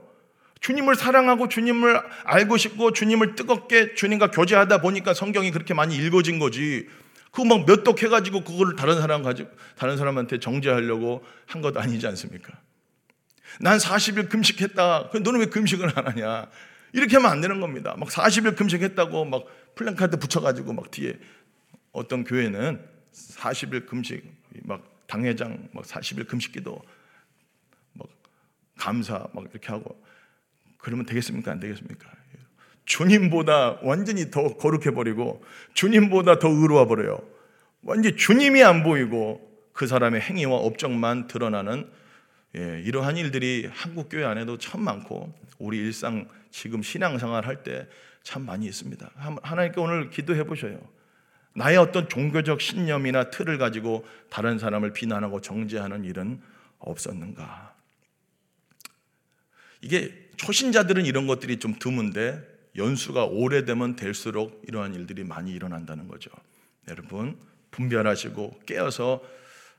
주님을 0.61 0.95
사랑하고 0.95 1.47
주님을 1.47 2.01
알고 2.25 2.57
싶고 2.57 2.91
주님을 2.91 3.35
뜨겁게 3.35 3.93
주님과 3.95 4.31
교제하다 4.31 4.81
보니까 4.81 5.13
성경이 5.13 5.51
그렇게 5.51 5.73
많이 5.73 5.95
읽어진 5.95 6.39
거지. 6.39 6.87
그거 7.31 7.45
막 7.45 7.65
몇 7.65 7.83
독 7.83 8.01
해가지고 8.01 8.43
그거를 8.43 8.75
다른 8.75 8.99
사람 8.99 9.23
가지고 9.23 9.49
다른 9.77 9.97
사람한테 9.97 10.39
정죄하려고 10.39 11.23
한 11.45 11.61
것 11.61 11.77
아니지 11.77 12.05
않습니까? 12.07 12.53
난 13.61 13.77
40일 13.77 14.29
금식했다. 14.29 15.11
너는 15.23 15.39
왜 15.39 15.45
금식을 15.47 15.91
안 15.97 16.07
하냐? 16.07 16.47
이렇게 16.93 17.15
하면 17.17 17.31
안 17.31 17.39
되는 17.41 17.61
겁니다. 17.61 17.95
막 17.97 18.09
40일 18.09 18.55
금식했다고 18.55 19.25
막 19.25 19.43
플랜카드 19.75 20.17
붙여가지고 20.17 20.73
막 20.73 20.91
뒤에 20.91 21.17
어떤 21.91 22.23
교회는 22.23 22.83
40일 23.13 23.85
금식 23.85 24.23
막 24.63 24.83
당회장 25.07 25.69
막 25.71 25.85
40일 25.85 26.27
금식기도 26.27 26.81
막 27.93 28.07
감사 28.77 29.27
막 29.33 29.45
이렇게 29.51 29.67
하고 29.69 30.01
그러면 30.79 31.05
되겠습니까? 31.05 31.51
안 31.51 31.59
되겠습니까? 31.59 32.09
주님보다 32.85 33.79
완전히 33.83 34.31
더 34.31 34.57
거룩해 34.57 34.91
버리고 34.95 35.43
주님보다 35.75 36.39
더 36.39 36.49
의로워 36.49 36.87
버려요. 36.87 37.19
완전 37.83 38.17
주님이 38.17 38.63
안 38.63 38.81
보이고 38.81 39.47
그 39.73 39.85
사람의 39.85 40.21
행위와 40.21 40.53
업적만 40.57 41.27
드러나는 41.27 41.87
예, 42.57 42.81
이러한 42.83 43.15
일들이 43.15 43.69
한국 43.71 44.09
교회 44.09 44.25
안에도 44.25 44.57
참 44.57 44.81
많고 44.81 45.31
우리 45.59 45.77
일상 45.77 46.27
지금 46.49 46.81
신앙생활 46.81 47.45
할 47.45 47.63
때 47.63 47.87
참 48.23 48.45
많이 48.45 48.65
있습니다. 48.67 49.09
하나님께 49.41 49.79
오늘 49.79 50.09
기도해 50.09 50.43
보셔요. 50.43 50.79
나의 51.55 51.77
어떤 51.77 52.07
종교적 52.07 52.61
신념이나 52.61 53.31
틀을 53.31 53.57
가지고 53.57 54.05
다른 54.29 54.59
사람을 54.59 54.93
비난하고 54.93 55.41
정죄하는 55.41 56.05
일은 56.05 56.41
없었는가? 56.77 57.73
이게 59.81 60.28
초신자들은 60.39 61.05
이런 61.05 61.27
것들이 61.27 61.57
좀 61.59 61.75
드문데 61.77 62.41
연수가 62.77 63.25
오래되면 63.25 63.95
될수록 63.95 64.63
이러한 64.67 64.95
일들이 64.95 65.23
많이 65.23 65.51
일어난다는 65.51 66.07
거죠. 66.07 66.31
여러분 66.87 67.37
분별하시고 67.71 68.61
깨어서 68.65 69.21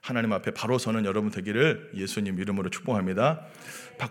하나님 0.00 0.32
앞에 0.32 0.52
바로 0.52 0.78
서는 0.78 1.04
여러분 1.04 1.30
되기를 1.30 1.92
예수님 1.94 2.38
이름으로 2.38 2.70
축복합니다. 2.70 3.46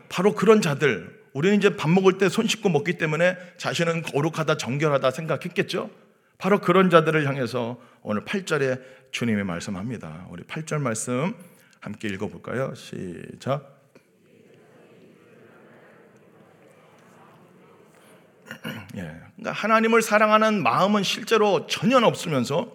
바로 0.10 0.34
그런 0.34 0.62
자들 0.62 1.20
우리는 1.34 1.58
이제 1.58 1.76
밥 1.76 1.90
먹을 1.90 2.18
때 2.18 2.30
손 2.30 2.48
씻고 2.48 2.70
먹기 2.70 2.98
때문에 2.98 3.38
자신은 3.58 4.02
거룩하다 4.02 4.58
정결하다 4.58 5.12
생각했겠죠. 5.12 5.90
바로 6.38 6.60
그런 6.60 6.90
자들을 6.90 7.28
향해서 7.28 7.80
오늘 8.02 8.24
8절에 8.26 8.82
주님의 9.12 9.44
말씀합니다. 9.44 10.28
우리 10.30 10.44
8절 10.44 10.80
말씀 10.80 11.36
함께 11.80 12.08
읽어볼까요? 12.08 12.74
시작. 12.76 13.80
예, 18.96 19.16
그러니까 19.40 19.52
하나님을 19.52 20.02
사랑하는 20.02 20.62
마음은 20.62 21.04
실제로 21.04 21.66
전혀 21.68 21.98
없으면서 21.98 22.72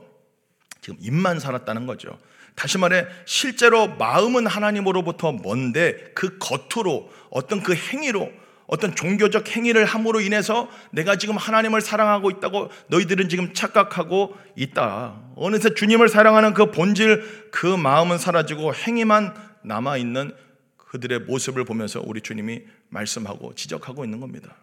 지금 0.80 0.98
입만 1.00 1.38
살았다는 1.38 1.86
거죠. 1.86 2.18
다시 2.54 2.78
말해 2.78 3.06
실제로 3.26 3.88
마음은 3.88 4.46
하나님으로부터 4.46 5.32
먼데 5.32 6.12
그 6.14 6.38
겉으로 6.38 7.10
어떤 7.30 7.62
그 7.62 7.74
행위로 7.74 8.30
어떤 8.66 8.94
종교적 8.94 9.54
행위를 9.54 9.84
함으로 9.84 10.20
인해서 10.20 10.70
내가 10.90 11.16
지금 11.16 11.36
하나님을 11.36 11.82
사랑하고 11.82 12.30
있다고 12.30 12.70
너희들은 12.88 13.28
지금 13.28 13.52
착각하고 13.52 14.34
있다. 14.56 15.20
어느새 15.36 15.74
주님을 15.74 16.08
사랑하는 16.08 16.54
그 16.54 16.70
본질 16.70 17.50
그 17.50 17.66
마음은 17.66 18.16
사라지고 18.16 18.74
행위만 18.74 19.34
남아 19.64 19.98
있는 19.98 20.32
그들의 20.78 21.20
모습을 21.20 21.64
보면서 21.64 22.00
우리 22.04 22.22
주님이 22.22 22.62
말씀하고 22.88 23.54
지적하고 23.54 24.04
있는 24.04 24.20
겁니다. 24.20 24.54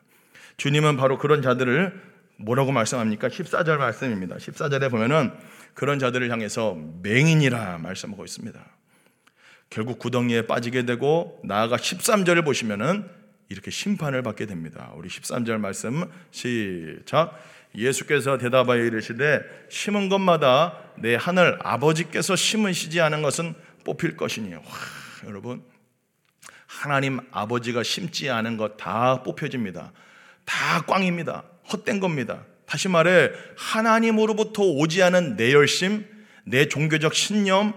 주님은 0.61 0.95
바로 0.95 1.17
그런 1.17 1.41
자들을 1.41 1.99
뭐라고 2.35 2.71
말씀합니까? 2.71 3.29
14절 3.29 3.77
말씀입니다. 3.77 4.35
14절에 4.35 4.91
보면은 4.91 5.33
그런 5.73 5.97
자들을 5.97 6.29
향해서 6.29 6.77
맹인이라 7.01 7.79
말씀하고 7.79 8.23
있습니다. 8.23 8.63
결국 9.71 9.97
구덩이에 9.97 10.45
빠지게 10.45 10.85
되고 10.85 11.41
나아가 11.43 11.77
13절을 11.77 12.45
보시면은 12.45 13.09
이렇게 13.49 13.71
심판을 13.71 14.21
받게 14.21 14.45
됩니다. 14.45 14.91
우리 14.93 15.09
13절 15.09 15.57
말씀 15.57 16.07
시작. 16.29 17.43
예수께서 17.75 18.37
대답하여 18.37 18.83
이르시되 18.83 19.41
심은 19.71 20.09
것마다 20.09 20.77
내 20.95 21.15
하늘 21.15 21.57
아버지께서 21.63 22.35
심으시지 22.35 23.01
않은 23.01 23.23
것은 23.23 23.55
뽑힐 23.83 24.15
것이니. 24.15 24.53
와, 24.53 24.61
여러분 25.25 25.63
하나님 26.67 27.19
아버지가 27.31 27.81
심지 27.81 28.29
않은 28.29 28.57
것 28.57 28.77
다 28.77 29.23
뽑혀집니다. 29.23 29.91
다 30.45 30.81
꽝입니다. 30.81 31.43
헛된 31.71 31.99
겁니다. 31.99 32.45
다시 32.65 32.87
말해 32.87 33.31
하나님으로부터 33.57 34.63
오지 34.63 35.03
않은 35.03 35.35
내 35.35 35.53
열심, 35.53 36.05
내 36.45 36.67
종교적 36.67 37.13
신념, 37.13 37.73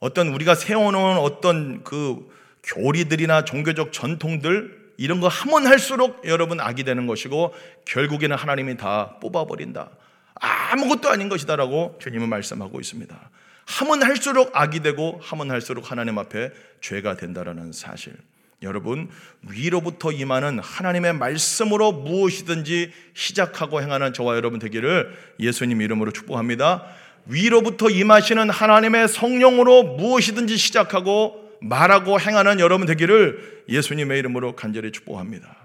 어떤 0.00 0.28
우리가 0.28 0.54
세워놓은 0.54 1.18
어떤 1.18 1.82
그 1.82 2.28
교리들이나 2.62 3.44
종교적 3.44 3.92
전통들 3.92 4.92
이런 4.96 5.20
거 5.20 5.28
하면 5.28 5.66
할수록 5.66 6.20
여러분 6.26 6.60
악이 6.60 6.84
되는 6.84 7.06
것이고 7.06 7.54
결국에는 7.86 8.36
하나님이 8.36 8.76
다 8.76 9.18
뽑아버린다. 9.20 9.90
아무것도 10.34 11.08
아닌 11.08 11.28
것이다라고 11.28 11.98
주님은 12.00 12.28
말씀하고 12.28 12.80
있습니다. 12.80 13.30
하면 13.66 14.02
할수록 14.02 14.50
악이 14.54 14.80
되고 14.80 15.20
하면 15.22 15.50
할수록 15.50 15.90
하나님 15.90 16.18
앞에 16.18 16.50
죄가 16.80 17.16
된다라는 17.16 17.72
사실. 17.72 18.16
여러분 18.62 19.08
위로부터 19.48 20.10
임하는 20.10 20.58
하나님의 20.58 21.12
말씀으로 21.14 21.92
무엇이든지 21.92 22.92
시작하고 23.14 23.80
행하는 23.80 24.12
저와 24.12 24.34
여러분 24.36 24.58
되기를 24.58 25.16
예수님 25.38 25.80
이름으로 25.80 26.10
축복합니다. 26.10 26.84
위로부터 27.26 27.88
임하시는 27.88 28.50
하나님의 28.50 29.08
성령으로 29.08 29.96
무엇이든지 29.96 30.56
시작하고 30.56 31.48
말하고 31.60 32.20
행하는 32.20 32.58
여러분 32.58 32.86
되기를 32.86 33.64
예수님의 33.68 34.18
이름으로 34.18 34.56
간절히 34.56 34.90
축복합니다. 34.90 35.56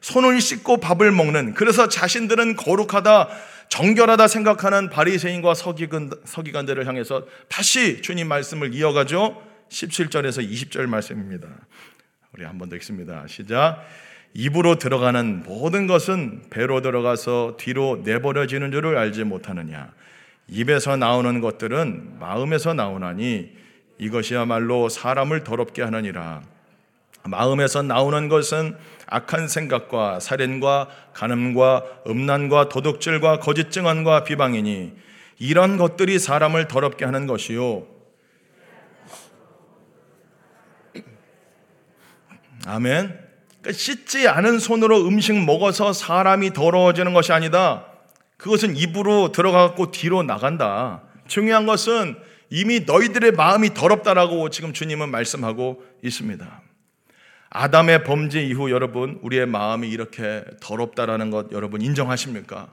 손을 0.00 0.40
씻고 0.40 0.78
밥을 0.78 1.10
먹는 1.12 1.54
그래서 1.54 1.88
자신들은 1.88 2.56
거룩하다 2.56 3.28
정결하다 3.68 4.28
생각하는 4.28 4.88
바리새인과 4.90 5.54
서기관, 5.54 6.10
서기관들을 6.24 6.86
향해서 6.86 7.26
다시 7.48 8.00
주님 8.00 8.28
말씀을 8.28 8.74
이어가죠. 8.74 9.42
17절에서 9.68 10.50
20절 10.50 10.86
말씀입니다. 10.86 11.48
우리 12.38 12.44
한 12.44 12.56
번 12.56 12.68
더 12.68 12.76
읽습니다. 12.76 13.24
시작. 13.26 13.84
입으로 14.32 14.76
들어가는 14.76 15.42
모든 15.44 15.88
것은 15.88 16.42
배로 16.50 16.80
들어가서 16.82 17.56
뒤로 17.58 18.00
내버려지는 18.04 18.70
줄을 18.70 18.96
알지 18.96 19.24
못하느냐. 19.24 19.92
입에서 20.46 20.96
나오는 20.96 21.40
것들은 21.40 22.20
마음에서 22.20 22.74
나오나니 22.74 23.50
이것이야말로 23.98 24.88
사람을 24.88 25.42
더럽게 25.42 25.82
하느니라. 25.82 26.42
마음에서 27.24 27.82
나오는 27.82 28.28
것은 28.28 28.76
악한 29.06 29.48
생각과 29.48 30.20
살인과 30.20 30.88
간음과 31.14 31.82
음란과 32.06 32.68
도둑질과 32.68 33.40
거짓 33.40 33.72
증언과 33.72 34.22
비방이니 34.22 34.92
이런 35.40 35.76
것들이 35.76 36.20
사람을 36.20 36.68
더럽게 36.68 37.04
하는 37.04 37.26
것이요 37.26 37.97
아멘. 42.68 43.18
그러니까 43.60 43.72
씻지 43.72 44.28
않은 44.28 44.58
손으로 44.58 45.06
음식 45.08 45.34
먹어서 45.34 45.94
사람이 45.94 46.52
더러워지는 46.52 47.14
것이 47.14 47.32
아니다. 47.32 47.86
그것은 48.36 48.76
입으로 48.76 49.32
들어가고 49.32 49.90
뒤로 49.90 50.22
나간다. 50.22 51.02
중요한 51.26 51.64
것은 51.64 52.16
이미 52.50 52.80
너희들의 52.80 53.32
마음이 53.32 53.72
더럽다라고 53.72 54.50
지금 54.50 54.74
주님은 54.74 55.10
말씀하고 55.10 55.82
있습니다. 56.02 56.62
아담의 57.50 58.04
범죄 58.04 58.42
이후 58.42 58.70
여러분 58.70 59.18
우리의 59.22 59.46
마음이 59.46 59.88
이렇게 59.88 60.44
더럽다라는 60.60 61.30
것 61.30 61.50
여러분 61.52 61.80
인정하십니까? 61.80 62.68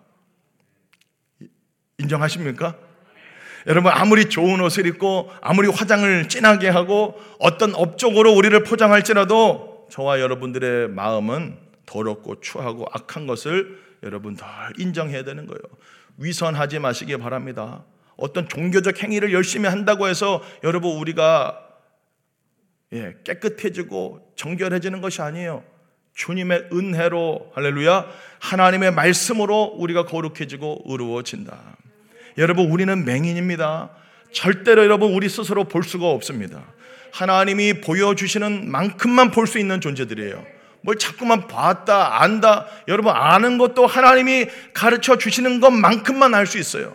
인정하십니까? 2.00 2.76
여러분 3.68 3.92
아무리 3.94 4.26
좋은 4.30 4.60
옷을 4.60 4.86
입고 4.88 5.32
아무리 5.42 5.70
화장을 5.70 6.28
진하게 6.28 6.68
하고 6.68 7.20
어떤 7.40 7.74
업적으로 7.74 8.34
우리를 8.34 8.62
포장할지라도 8.64 9.75
저와 9.90 10.20
여러분들의 10.20 10.90
마음은 10.90 11.58
더럽고 11.86 12.40
추하고 12.42 12.86
악한 12.92 13.28
것을 13.28 13.80
여러분 14.04 14.36
더 14.36 14.46
인정해야 14.78 15.24
되는 15.24 15.46
거예요. 15.46 15.60
위선하지 16.18 16.80
마시기 16.80 17.18
바랍니다. 17.18 17.84
어떤 18.18 18.48
종교적 18.48 19.04
행위를 19.04 19.34
열심히 19.34 19.68
한다고 19.68 20.08
해서 20.08 20.42
여러분 20.64 20.98
우리가 20.98 21.62
예, 22.94 23.16
깨끗해지고 23.24 24.34
정결해지는 24.36 25.02
것이 25.02 25.22
아니에요. 25.22 25.64
주님의 26.14 26.70
은혜로 26.72 27.52
할렐루야 27.54 28.08
하나님의 28.40 28.92
말씀으로 28.92 29.64
우리가 29.76 30.06
거룩해지고 30.06 30.84
의로워진다. 30.86 31.78
여러분 32.38 32.72
우리는 32.72 33.04
맹인입니다. 33.04 33.92
절대로 34.36 34.84
여러분 34.84 35.14
우리 35.14 35.30
스스로 35.30 35.64
볼 35.64 35.84
수가 35.84 36.08
없습니다. 36.08 36.62
하나님이 37.14 37.80
보여주시는 37.80 38.70
만큼만 38.70 39.32
볼 39.32 39.48
수 39.48 39.58
있는 39.58 39.80
존재들이에요. 39.80 40.46
뭘 40.82 40.98
자꾸만 40.98 41.48
봤다, 41.48 42.22
안다. 42.22 42.68
여러분, 42.90 43.14
아는 43.16 43.58
것도 43.58 43.88
하나님이 43.88 44.48
가르쳐 44.74 45.18
주시는 45.18 45.62
것만큼만 45.62 46.36
알 46.36 46.46
수 46.46 46.60
있어요. 46.60 46.94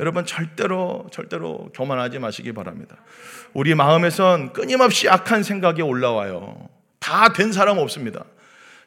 여러분 0.00 0.24
절대로 0.26 1.06
절대로 1.12 1.70
교만하지 1.74 2.18
마시기 2.18 2.52
바랍니다. 2.52 2.96
우리 3.52 3.74
마음에선 3.74 4.52
끊임없이 4.52 5.08
악한 5.08 5.42
생각이 5.42 5.82
올라와요. 5.82 6.68
다 7.00 7.32
된 7.32 7.52
사람 7.52 7.78
없습니다. 7.78 8.24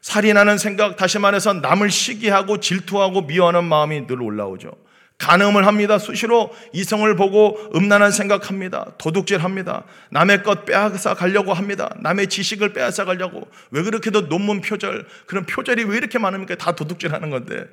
살인하는 0.00 0.56
생각, 0.58 0.96
다시 0.96 1.18
말해서 1.18 1.52
남을 1.52 1.90
시기하고 1.90 2.60
질투하고 2.60 3.22
미워하는 3.22 3.64
마음이 3.64 4.06
늘 4.06 4.22
올라오죠. 4.22 4.70
간음을 5.18 5.66
합니다. 5.66 5.98
수시로 5.98 6.54
이성을 6.72 7.14
보고 7.16 7.58
음란한 7.74 8.12
생각합니다. 8.12 8.92
도둑질합니다. 8.98 9.84
남의 10.10 10.44
것 10.44 10.64
빼앗아 10.64 11.14
가려고 11.14 11.52
합니다. 11.52 11.94
남의 12.00 12.28
지식을 12.28 12.72
빼앗아 12.72 13.04
가려고. 13.04 13.48
왜 13.70 13.82
그렇게도 13.82 14.28
논문 14.28 14.60
표절, 14.60 15.06
그런 15.26 15.44
표절이 15.44 15.84
왜 15.84 15.96
이렇게 15.96 16.18
많습니까? 16.18 16.54
다 16.54 16.72
도둑질하는 16.72 17.30
건데. 17.30 17.66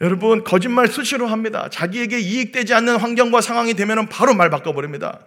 여러분 0.00 0.42
거짓말 0.44 0.88
수시로 0.88 1.26
합니다. 1.26 1.68
자기에게 1.70 2.18
이익되지 2.18 2.74
않는 2.74 2.96
환경과 2.96 3.40
상황이 3.40 3.74
되면 3.74 4.08
바로 4.08 4.34
말 4.34 4.50
바꿔버립니다. 4.50 5.20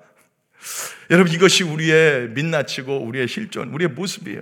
여러분 1.11 1.31
이것이 1.31 1.63
우리의 1.63 2.29
민낯이고 2.29 3.05
우리의 3.05 3.27
실존, 3.27 3.69
우리의 3.69 3.89
모습이에요. 3.89 4.41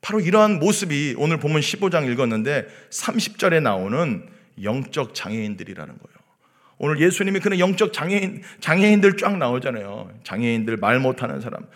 바로 0.00 0.20
이러한 0.20 0.58
모습이 0.58 1.14
오늘 1.16 1.38
보면 1.38 1.60
15장 1.60 2.10
읽었는데 2.10 2.66
30절에 2.90 3.62
나오는 3.62 4.26
영적 4.62 5.14
장애인들이라는 5.14 5.94
거예요. 5.94 6.22
오늘 6.78 7.00
예수님이 7.00 7.40
그런 7.40 7.60
영적 7.60 7.92
장애인, 7.92 8.42
장애인들 8.60 9.16
쫙 9.16 9.36
나오잖아요. 9.38 10.10
장애인들 10.24 10.78
말 10.78 10.98
못하는 10.98 11.40
사람. 11.40 11.66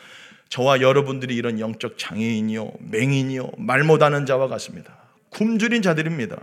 저와 0.49 0.81
여러분들이 0.81 1.35
이런 1.35 1.61
영적 1.61 1.99
장애인이요, 1.99 2.73
맹인이요, 2.91 3.51
말 3.59 3.85
못하는 3.85 4.27
자와 4.27 4.49
같습니다. 4.49 4.97
굶주린 5.31 5.83
자들입니다. 5.83 6.37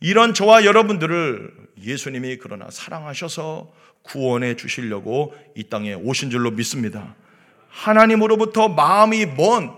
이런 0.00 0.34
저와 0.34 0.64
여러분들을 0.64 1.52
예수님이 1.82 2.38
그러나 2.38 2.66
사랑하셔서 2.70 3.72
구원해 4.02 4.56
주시려고 4.56 5.34
이 5.54 5.64
땅에 5.64 5.94
오신 5.94 6.30
줄로 6.30 6.50
믿습니다. 6.50 7.14
하나님으로부터 7.68 8.68
마음이 8.68 9.26
먼 9.26 9.74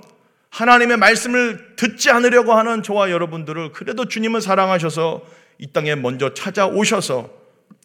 하나님의 0.50 0.96
말씀을 0.96 1.76
듣지 1.76 2.10
않으려고 2.10 2.52
하는 2.54 2.82
저와 2.82 3.10
여러분들을 3.10 3.72
그래도 3.72 4.06
주님은 4.06 4.40
사랑하셔서 4.40 5.22
이 5.58 5.72
땅에 5.72 5.94
먼저 5.94 6.34
찾아오셔서 6.34 7.30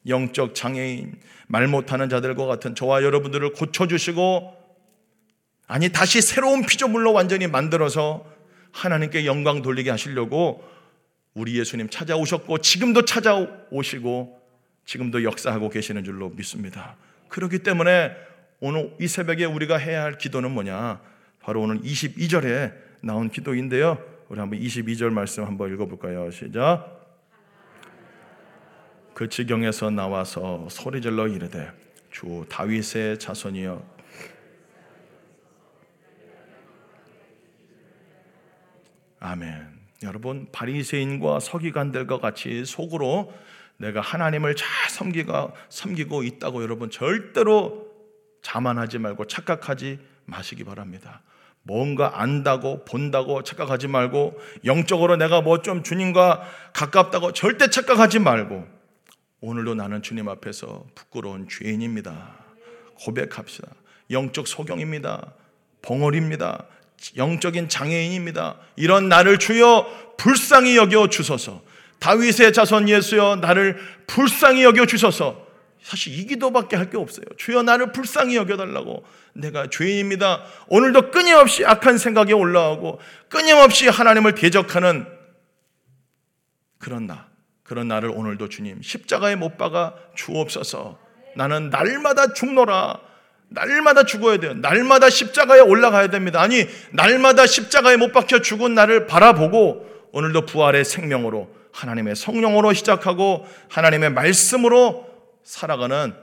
영적 0.07 0.55
장애인, 0.55 1.15
말 1.47 1.67
못하는 1.67 2.09
자들과 2.09 2.45
같은 2.45 2.75
저와 2.75 3.03
여러분들을 3.03 3.53
고쳐주시고 3.53 4.63
아니 5.67 5.89
다시 5.89 6.21
새로운 6.21 6.65
피조물로 6.65 7.13
완전히 7.13 7.47
만들어서 7.47 8.25
하나님께 8.71 9.25
영광 9.25 9.61
돌리게 9.61 9.89
하시려고 9.89 10.63
우리 11.33 11.57
예수님 11.57 11.89
찾아오셨고 11.89 12.59
지금도 12.59 13.05
찾아오시고 13.05 14.39
지금도 14.85 15.23
역사하고 15.23 15.69
계시는 15.69 16.03
줄로 16.03 16.29
믿습니다. 16.29 16.95
그렇기 17.29 17.59
때문에 17.59 18.11
오늘 18.59 18.93
이 18.99 19.07
새벽에 19.07 19.45
우리가 19.45 19.77
해야 19.77 20.03
할 20.03 20.17
기도는 20.17 20.51
뭐냐? 20.51 21.01
바로 21.39 21.61
오늘 21.61 21.81
22절에 21.81 22.73
나온 23.01 23.29
기도인데요. 23.29 23.97
우리 24.29 24.39
한번 24.39 24.59
22절 24.59 25.09
말씀 25.09 25.43
한번 25.45 25.73
읽어볼까요? 25.73 26.29
시작. 26.31 27.02
그 29.13 29.29
지경에서 29.29 29.91
나와서 29.91 30.67
소리질러 30.69 31.27
이르되 31.27 31.71
주 32.09 32.45
다윗의 32.49 33.19
자손이여 33.19 33.93
아멘. 39.19 39.67
여러분 40.03 40.47
바리새인과 40.51 41.39
서기관들과 41.39 42.19
같이 42.19 42.65
속으로 42.65 43.33
내가 43.77 44.01
하나님을 44.01 44.55
잘 44.55 44.67
섬기가 44.89 45.53
섬기고 45.69 46.23
있다고 46.23 46.61
여러분 46.61 46.89
절대로 46.89 47.87
자만하지 48.41 48.97
말고 48.97 49.27
착각하지 49.27 49.99
마시기 50.25 50.63
바랍니다. 50.65 51.21
뭔가 51.61 52.19
안다고 52.21 52.83
본다고 52.83 53.43
착각하지 53.43 53.87
말고 53.87 54.37
영적으로 54.65 55.15
내가 55.15 55.41
뭐 55.41 55.61
좀 55.61 55.83
주님과 55.83 56.43
가깝다고 56.73 57.31
절대 57.31 57.69
착각하지 57.69 58.19
말고 58.19 58.82
오늘도 59.45 59.75
나는 59.75 60.01
주님 60.01 60.29
앞에서 60.29 60.85
부끄러운 60.95 61.49
죄인입니다. 61.49 62.33
고백합시다. 62.95 63.67
영적 64.09 64.47
소경입니다. 64.47 65.33
벙어리입니다. 65.81 66.65
영적인 67.17 67.67
장애인입니다. 67.67 68.55
이런 68.77 69.09
나를 69.09 69.39
주여 69.39 70.15
불쌍히 70.17 70.77
여겨 70.77 71.09
주소서. 71.09 71.61
다윗의 71.99 72.53
자손 72.53 72.87
예수여 72.87 73.39
나를 73.41 73.77
불쌍히 74.07 74.63
여겨 74.63 74.85
주소서. 74.85 75.45
사실 75.81 76.17
이 76.17 76.25
기도밖에 76.25 76.77
할 76.77 76.89
게 76.89 76.95
없어요. 76.95 77.25
주여 77.35 77.63
나를 77.63 77.91
불쌍히 77.91 78.37
여겨 78.37 78.55
달라고. 78.55 79.03
내가 79.33 79.67
죄인입니다. 79.69 80.45
오늘도 80.69 81.11
끊임없이 81.11 81.65
악한 81.65 81.97
생각이 81.97 82.31
올라오고 82.31 83.01
끊임없이 83.27 83.89
하나님을 83.89 84.35
대적하는 84.35 85.05
그런 86.77 87.07
나. 87.07 87.32
그런 87.73 87.87
나를 87.87 88.11
오늘도 88.13 88.49
주님 88.49 88.83
십자가에 88.83 89.35
못 89.35 89.57
박아 89.57 89.95
주옵소서. 90.13 90.99
나는 91.35 91.71
날마다 91.71 92.33
죽노라. 92.33 92.99
날마다 93.49 94.05
죽어야 94.05 94.37
돼요. 94.37 94.53
날마다 94.53 95.09
십자가에 95.09 95.59
올라가야 95.59 96.11
됩니다. 96.11 96.39
아니, 96.39 96.67
날마다 96.91 97.47
십자가에 97.47 97.97
못 97.97 98.11
박혀 98.11 98.41
죽은 98.41 98.75
나를 98.75 99.07
바라보고 99.07 100.09
오늘도 100.11 100.45
부활의 100.45 100.85
생명으로 100.85 101.49
하나님의 101.71 102.15
성령으로 102.15 102.73
시작하고 102.73 103.47
하나님의 103.69 104.11
말씀으로 104.11 105.07
살아가는 105.43 106.13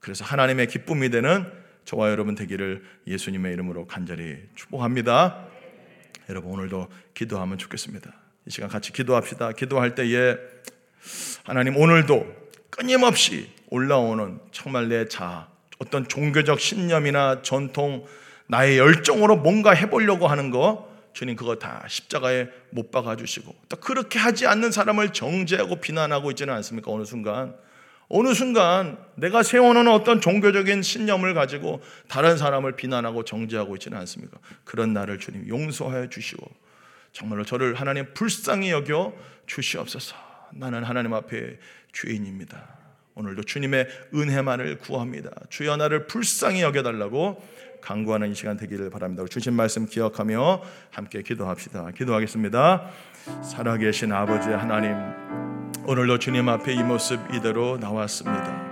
그래서 0.00 0.24
하나님의 0.24 0.66
기쁨이 0.66 1.10
되는 1.10 1.46
저와 1.84 2.10
여러분 2.10 2.34
되기를 2.34 2.82
예수님의 3.06 3.52
이름으로 3.52 3.86
간절히 3.86 4.36
축복합니다. 4.56 5.46
여러분 6.28 6.50
오늘도 6.52 6.88
기도하면 7.14 7.56
좋겠습니다. 7.56 8.12
이 8.46 8.50
시간 8.50 8.68
같이 8.68 8.92
기도합시다. 8.92 9.52
기도할 9.52 9.94
때에 9.94 10.36
하나님 11.44 11.76
오늘도 11.76 12.26
끊임없이 12.70 13.50
올라오는 13.70 14.40
정말 14.52 14.88
내 14.88 15.08
자, 15.08 15.48
어떤 15.78 16.08
종교적 16.08 16.60
신념이나 16.60 17.42
전통, 17.42 18.04
나의 18.46 18.78
열정으로 18.78 19.36
뭔가 19.36 19.72
해보려고 19.72 20.26
하는 20.26 20.50
거, 20.50 20.88
주님 21.12 21.36
그거 21.36 21.56
다 21.56 21.84
십자가에 21.88 22.48
못 22.70 22.90
박아 22.90 23.16
주시고, 23.16 23.54
또 23.68 23.76
그렇게 23.76 24.18
하지 24.18 24.46
않는 24.46 24.70
사람을 24.70 25.12
정죄하고 25.12 25.76
비난하고 25.76 26.30
있지는 26.30 26.54
않습니까? 26.54 26.90
어느 26.90 27.04
순간. 27.04 27.54
어느 28.10 28.32
순간 28.32 28.96
내가 29.16 29.42
세워놓은 29.42 29.86
어떤 29.88 30.20
종교적인 30.20 30.82
신념을 30.82 31.34
가지고 31.34 31.82
다른 32.08 32.38
사람을 32.38 32.76
비난하고 32.76 33.24
정죄하고 33.24 33.74
있지는 33.76 33.98
않습니까? 33.98 34.38
그런 34.64 34.94
나를 34.94 35.18
주님 35.18 35.46
용서하여 35.46 36.08
주시고, 36.08 36.48
정말로 37.12 37.44
저를 37.44 37.74
하나님 37.74 38.12
불쌍히 38.14 38.70
여겨 38.70 39.12
주시옵소서. 39.46 40.27
나는 40.52 40.84
하나님 40.84 41.14
앞에 41.14 41.58
죄인입니다. 41.92 42.78
오늘도 43.14 43.42
주님의 43.42 43.88
은혜만을 44.14 44.78
구합니다. 44.78 45.30
주여 45.50 45.76
나를 45.76 46.06
불쌍히 46.06 46.62
여겨달라고 46.62 47.42
강구하는 47.80 48.30
이 48.30 48.34
시간 48.34 48.56
되기를 48.56 48.90
바랍니다. 48.90 49.24
주신 49.28 49.54
말씀 49.54 49.86
기억하며 49.86 50.62
함께 50.90 51.22
기도합시다. 51.22 51.90
기도하겠습니다. 51.90 52.90
살아계신 53.42 54.12
아버지 54.12 54.48
하나님, 54.50 54.94
오늘도 55.86 56.18
주님 56.18 56.48
앞에 56.48 56.72
이 56.74 56.82
모습 56.82 57.18
이대로 57.34 57.76
나왔습니다. 57.78 58.68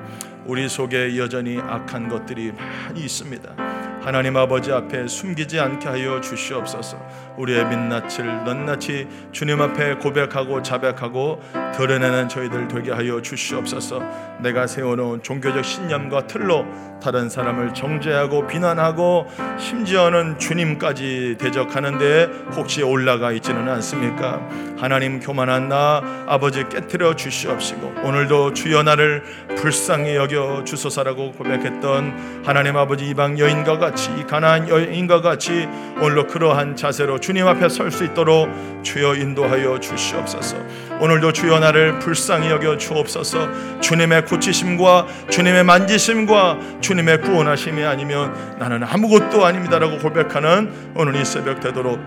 우리 0.46 0.68
속에 0.68 1.16
여전히 1.18 1.58
악한 1.58 2.08
것들이 2.08 2.52
많이 2.52 3.00
있습니다. 3.00 3.65
하나님 4.06 4.36
아버지 4.36 4.70
앞에 4.70 5.08
숨기지 5.08 5.58
않게 5.58 5.88
하여 5.88 6.20
주시옵소서. 6.20 6.96
우리의 7.38 7.66
민낯을 7.66 8.44
낱낱이 8.44 9.08
주님 9.32 9.60
앞에 9.60 9.96
고백하고 9.96 10.62
자백하고 10.62 11.42
드러내는 11.74 12.28
저희들 12.28 12.68
되게 12.68 12.92
하여 12.92 13.20
주시옵소서. 13.20 14.00
내가 14.38 14.68
세워놓은 14.68 15.24
종교적 15.24 15.64
신념과 15.64 16.28
틀로 16.28 16.64
다른 17.02 17.28
사람을 17.28 17.74
정죄하고 17.74 18.46
비난하고 18.46 19.26
심지어는 19.58 20.38
주님까지 20.38 21.36
대적하는데 21.40 22.30
혹시 22.54 22.84
올라가 22.84 23.32
있지는 23.32 23.68
않습니까? 23.68 24.40
하나님 24.78 25.18
교만한 25.18 25.68
나 25.68 26.00
아버지 26.28 26.62
깨뜨려 26.68 27.16
주시옵시고 27.16 28.02
오늘도 28.04 28.54
주여 28.54 28.84
나를 28.84 29.24
불쌍히 29.56 30.14
여겨 30.14 30.62
주소서라고 30.64 31.32
고백했던 31.32 32.44
하나님 32.44 32.76
아버지 32.76 33.08
이방 33.08 33.38
여인과 33.38 33.78
같이 33.78 33.95
같이 33.96 34.26
가나안 34.28 34.68
여인과 34.68 35.22
같이 35.22 35.66
오늘도 36.02 36.26
그러한 36.26 36.76
자세로 36.76 37.18
주님 37.18 37.46
앞에 37.48 37.70
설 37.70 37.90
수 37.90 38.04
있도록 38.04 38.50
주여 38.82 39.14
인도하여 39.14 39.80
주시옵소서. 39.80 40.56
오늘도 41.00 41.32
주여 41.32 41.60
나를 41.60 41.98
불쌍히 42.00 42.50
여겨 42.50 42.76
주옵소서. 42.76 43.80
주님의 43.80 44.26
고치심과 44.26 45.06
주님의 45.30 45.64
만지심과 45.64 46.58
주님의 46.82 47.22
구원하심이 47.22 47.84
아니면 47.84 48.34
나는 48.58 48.84
아무것도 48.84 49.46
아닙니다라고 49.46 49.96
고백하는 49.96 50.92
오늘 50.94 51.16
이 51.16 51.24
새벽 51.24 51.60
되도록 51.60 51.98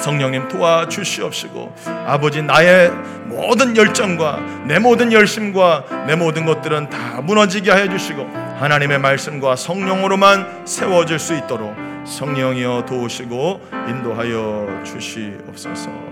성령님 0.00 0.48
도와주시옵시고 0.48 1.74
아버지 2.06 2.42
나의 2.42 2.90
모든 3.26 3.76
열정과 3.76 4.64
내 4.66 4.78
모든 4.78 5.12
열심과 5.12 6.06
내 6.06 6.16
모든 6.16 6.44
것들은 6.44 6.90
다 6.90 7.20
무너지게 7.20 7.70
하여 7.70 7.88
주시고 7.88 8.22
하나님의 8.60 8.98
말씀과 8.98 9.56
성령으로만 9.56 10.66
세워질 10.66 11.18
수 11.18 11.36
있도록 11.36 11.74
성령이여 12.04 12.86
도우시고 12.88 13.60
인도하여 13.88 14.82
주시옵소서. 14.84 16.10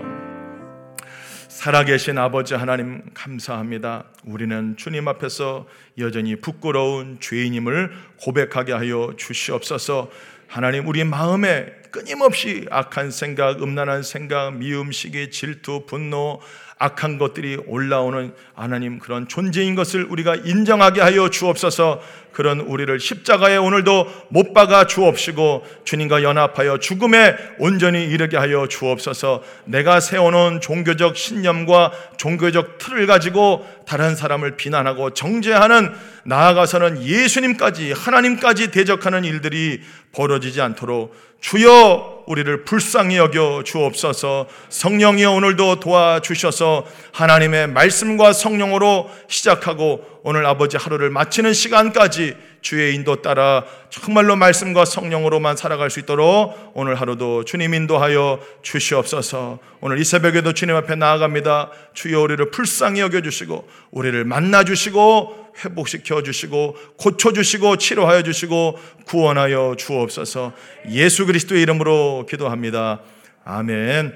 살아계신 1.47 2.17
아버지 2.17 2.53
하나님 2.53 3.01
감사합니다. 3.13 4.05
우리는 4.23 4.77
주님 4.77 5.09
앞에서 5.09 5.65
여전히 5.97 6.37
부끄러운 6.37 7.17
죄인임을 7.19 7.91
고백하게 8.21 8.71
하여 8.71 9.13
주시옵소서. 9.17 10.09
하나님 10.47 10.87
우리 10.87 11.03
마음에 11.03 11.78
끊임없이 11.91 12.65
악한 12.69 13.11
생각, 13.11 13.61
음란한 13.61 14.03
생각, 14.03 14.55
미움, 14.55 14.91
시기, 14.91 15.31
질투, 15.31 15.85
분노, 15.85 16.39
악한 16.77 17.17
것들이 17.17 17.57
올라오는 17.67 18.33
하나님 18.53 18.99
그런 18.99 19.27
존재인 19.27 19.75
것을 19.75 20.05
우리가 20.05 20.35
인정하게 20.35 21.01
하여 21.01 21.29
주옵소서 21.29 22.01
그런 22.31 22.59
우리를 22.59 22.99
십자가에 22.99 23.57
오늘도 23.57 24.27
못 24.29 24.53
박아 24.53 24.87
주옵시고 24.87 25.65
주님과 25.83 26.23
연합하여 26.23 26.77
죽음에 26.77 27.35
온전히 27.57 28.03
이르게 28.05 28.37
하여 28.37 28.67
주옵소서. 28.67 29.43
내가 29.65 29.99
세워놓은 29.99 30.61
종교적 30.61 31.17
신념과 31.17 31.91
종교적 32.17 32.77
틀을 32.77 33.07
가지고 33.07 33.65
다른 33.85 34.15
사람을 34.15 34.55
비난하고 34.55 35.13
정죄하는 35.13 35.91
나아가서는 36.23 37.03
예수님까지 37.03 37.91
하나님까지 37.91 38.71
대적하는 38.71 39.23
일들이 39.23 39.81
벌어지지 40.11 40.61
않도록 40.61 41.15
주여 41.41 42.25
우리를 42.27 42.63
불쌍히 42.65 43.17
여겨 43.17 43.63
주옵소서. 43.65 44.47
성령이여 44.69 45.31
오늘도 45.31 45.79
도와주셔서 45.79 46.85
하나님의 47.11 47.67
말씀과 47.67 48.33
성령으로 48.33 49.09
시작하고 49.27 50.18
오늘 50.23 50.45
아버지 50.45 50.77
하루를 50.77 51.09
마치는 51.09 51.53
시간까지 51.53 52.35
주의 52.61 52.93
인도 52.93 53.21
따라 53.21 53.63
정말로 53.89 54.35
말씀과 54.35 54.85
성령으로만 54.85 55.55
살아갈 55.55 55.89
수 55.89 55.99
있도록 55.99 56.71
오늘 56.73 56.95
하루도 56.95 57.45
주님 57.45 57.73
인도하여 57.73 58.39
주시옵소서 58.61 59.59
오늘 59.79 59.97
이 59.99 60.03
새벽에도 60.03 60.53
주님 60.53 60.75
앞에 60.75 60.95
나아갑니다 60.95 61.71
주여 61.93 62.21
우리를 62.21 62.51
불쌍히 62.51 62.99
여겨 62.99 63.21
주시고 63.21 63.67
우리를 63.91 64.25
만나 64.25 64.63
주시고 64.63 65.49
회복시켜 65.63 66.23
주시고 66.23 66.75
고쳐 66.97 67.33
주시고 67.33 67.77
치료하여 67.77 68.23
주시고 68.23 68.77
구원하여 69.05 69.75
주옵소서. 69.77 70.53
예수 70.91 71.25
그리스도의 71.25 71.61
이름으로 71.63 72.25
기도합니다. 72.29 73.01
아멘. 73.45 74.13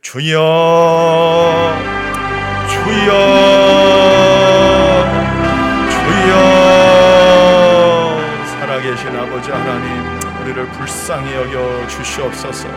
주여 0.00 1.74
주여 2.68 4.37
아버지 9.38 9.52
하나님 9.52 10.20
우리를 10.42 10.66
불쌍히 10.70 11.32
여겨 11.32 11.86
주시옵소서. 11.86 12.68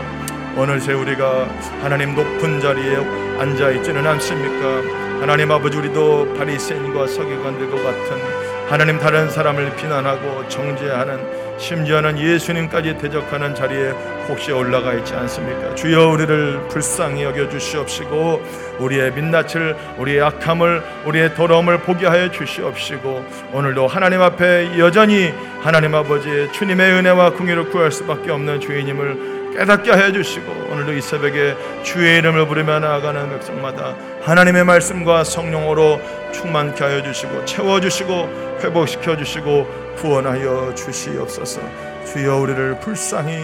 오늘 0.56 0.80
우리가 0.94 1.48
하나님 1.82 2.14
높은 2.14 2.60
자리에 2.60 2.98
앉아 3.40 3.70
있지는 3.72 4.06
않습니까? 4.06 5.20
하나님 5.20 5.50
아버지 5.50 5.76
우리도 5.78 6.34
바리새인과 6.34 7.08
서기관들과 7.08 7.82
같은 7.82 8.22
하나님 8.68 9.00
다른 9.00 9.28
사람을 9.28 9.74
비난하고 9.74 10.48
정죄하는 10.48 11.41
심지어는 11.62 12.18
예수님까지 12.18 12.98
대적하는 12.98 13.54
자리에 13.54 13.90
혹시 14.28 14.50
올라가 14.50 14.94
있지 14.94 15.14
않습니까? 15.14 15.76
주여 15.76 16.08
우리를 16.08 16.68
불쌍히 16.68 17.22
여겨 17.22 17.48
주시옵시고 17.50 18.42
우리의 18.80 19.12
민낯을 19.12 19.76
우리의 19.96 20.22
악함을 20.22 20.82
우리의 21.06 21.34
더러움을 21.36 21.78
보게 21.78 22.06
하여 22.06 22.30
주시옵시고 22.32 23.24
오늘도 23.52 23.86
하나님 23.86 24.20
앞에 24.22 24.76
여전히 24.78 25.32
하나님 25.60 25.94
아버지의 25.94 26.52
주님의 26.52 26.94
은혜와 26.94 27.34
궁유를 27.34 27.70
구할 27.70 27.92
수밖에 27.92 28.32
없는 28.32 28.60
주인님을 28.60 29.52
깨닫게 29.56 29.92
하여 29.92 30.10
주시고 30.10 30.50
오늘도 30.72 30.94
이 30.94 31.00
새벽에 31.00 31.54
주의 31.84 32.18
이름을 32.18 32.48
부르며 32.48 32.80
나아가는 32.80 33.30
백성마다 33.30 33.94
하나님의 34.22 34.64
말씀과 34.64 35.22
성령으로 35.22 36.00
충만케 36.32 36.82
하여 36.82 37.02
주시고 37.02 37.44
채워 37.44 37.80
주시고 37.80 38.58
회복시켜 38.62 39.16
주시고 39.16 39.81
구원하여 39.96 40.74
주시옵소서. 40.74 41.60
주여 42.04 42.36
우리를 42.38 42.80
불쌍히 42.80 43.42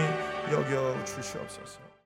여겨 0.51 0.95
주시옵소서. 1.05 1.88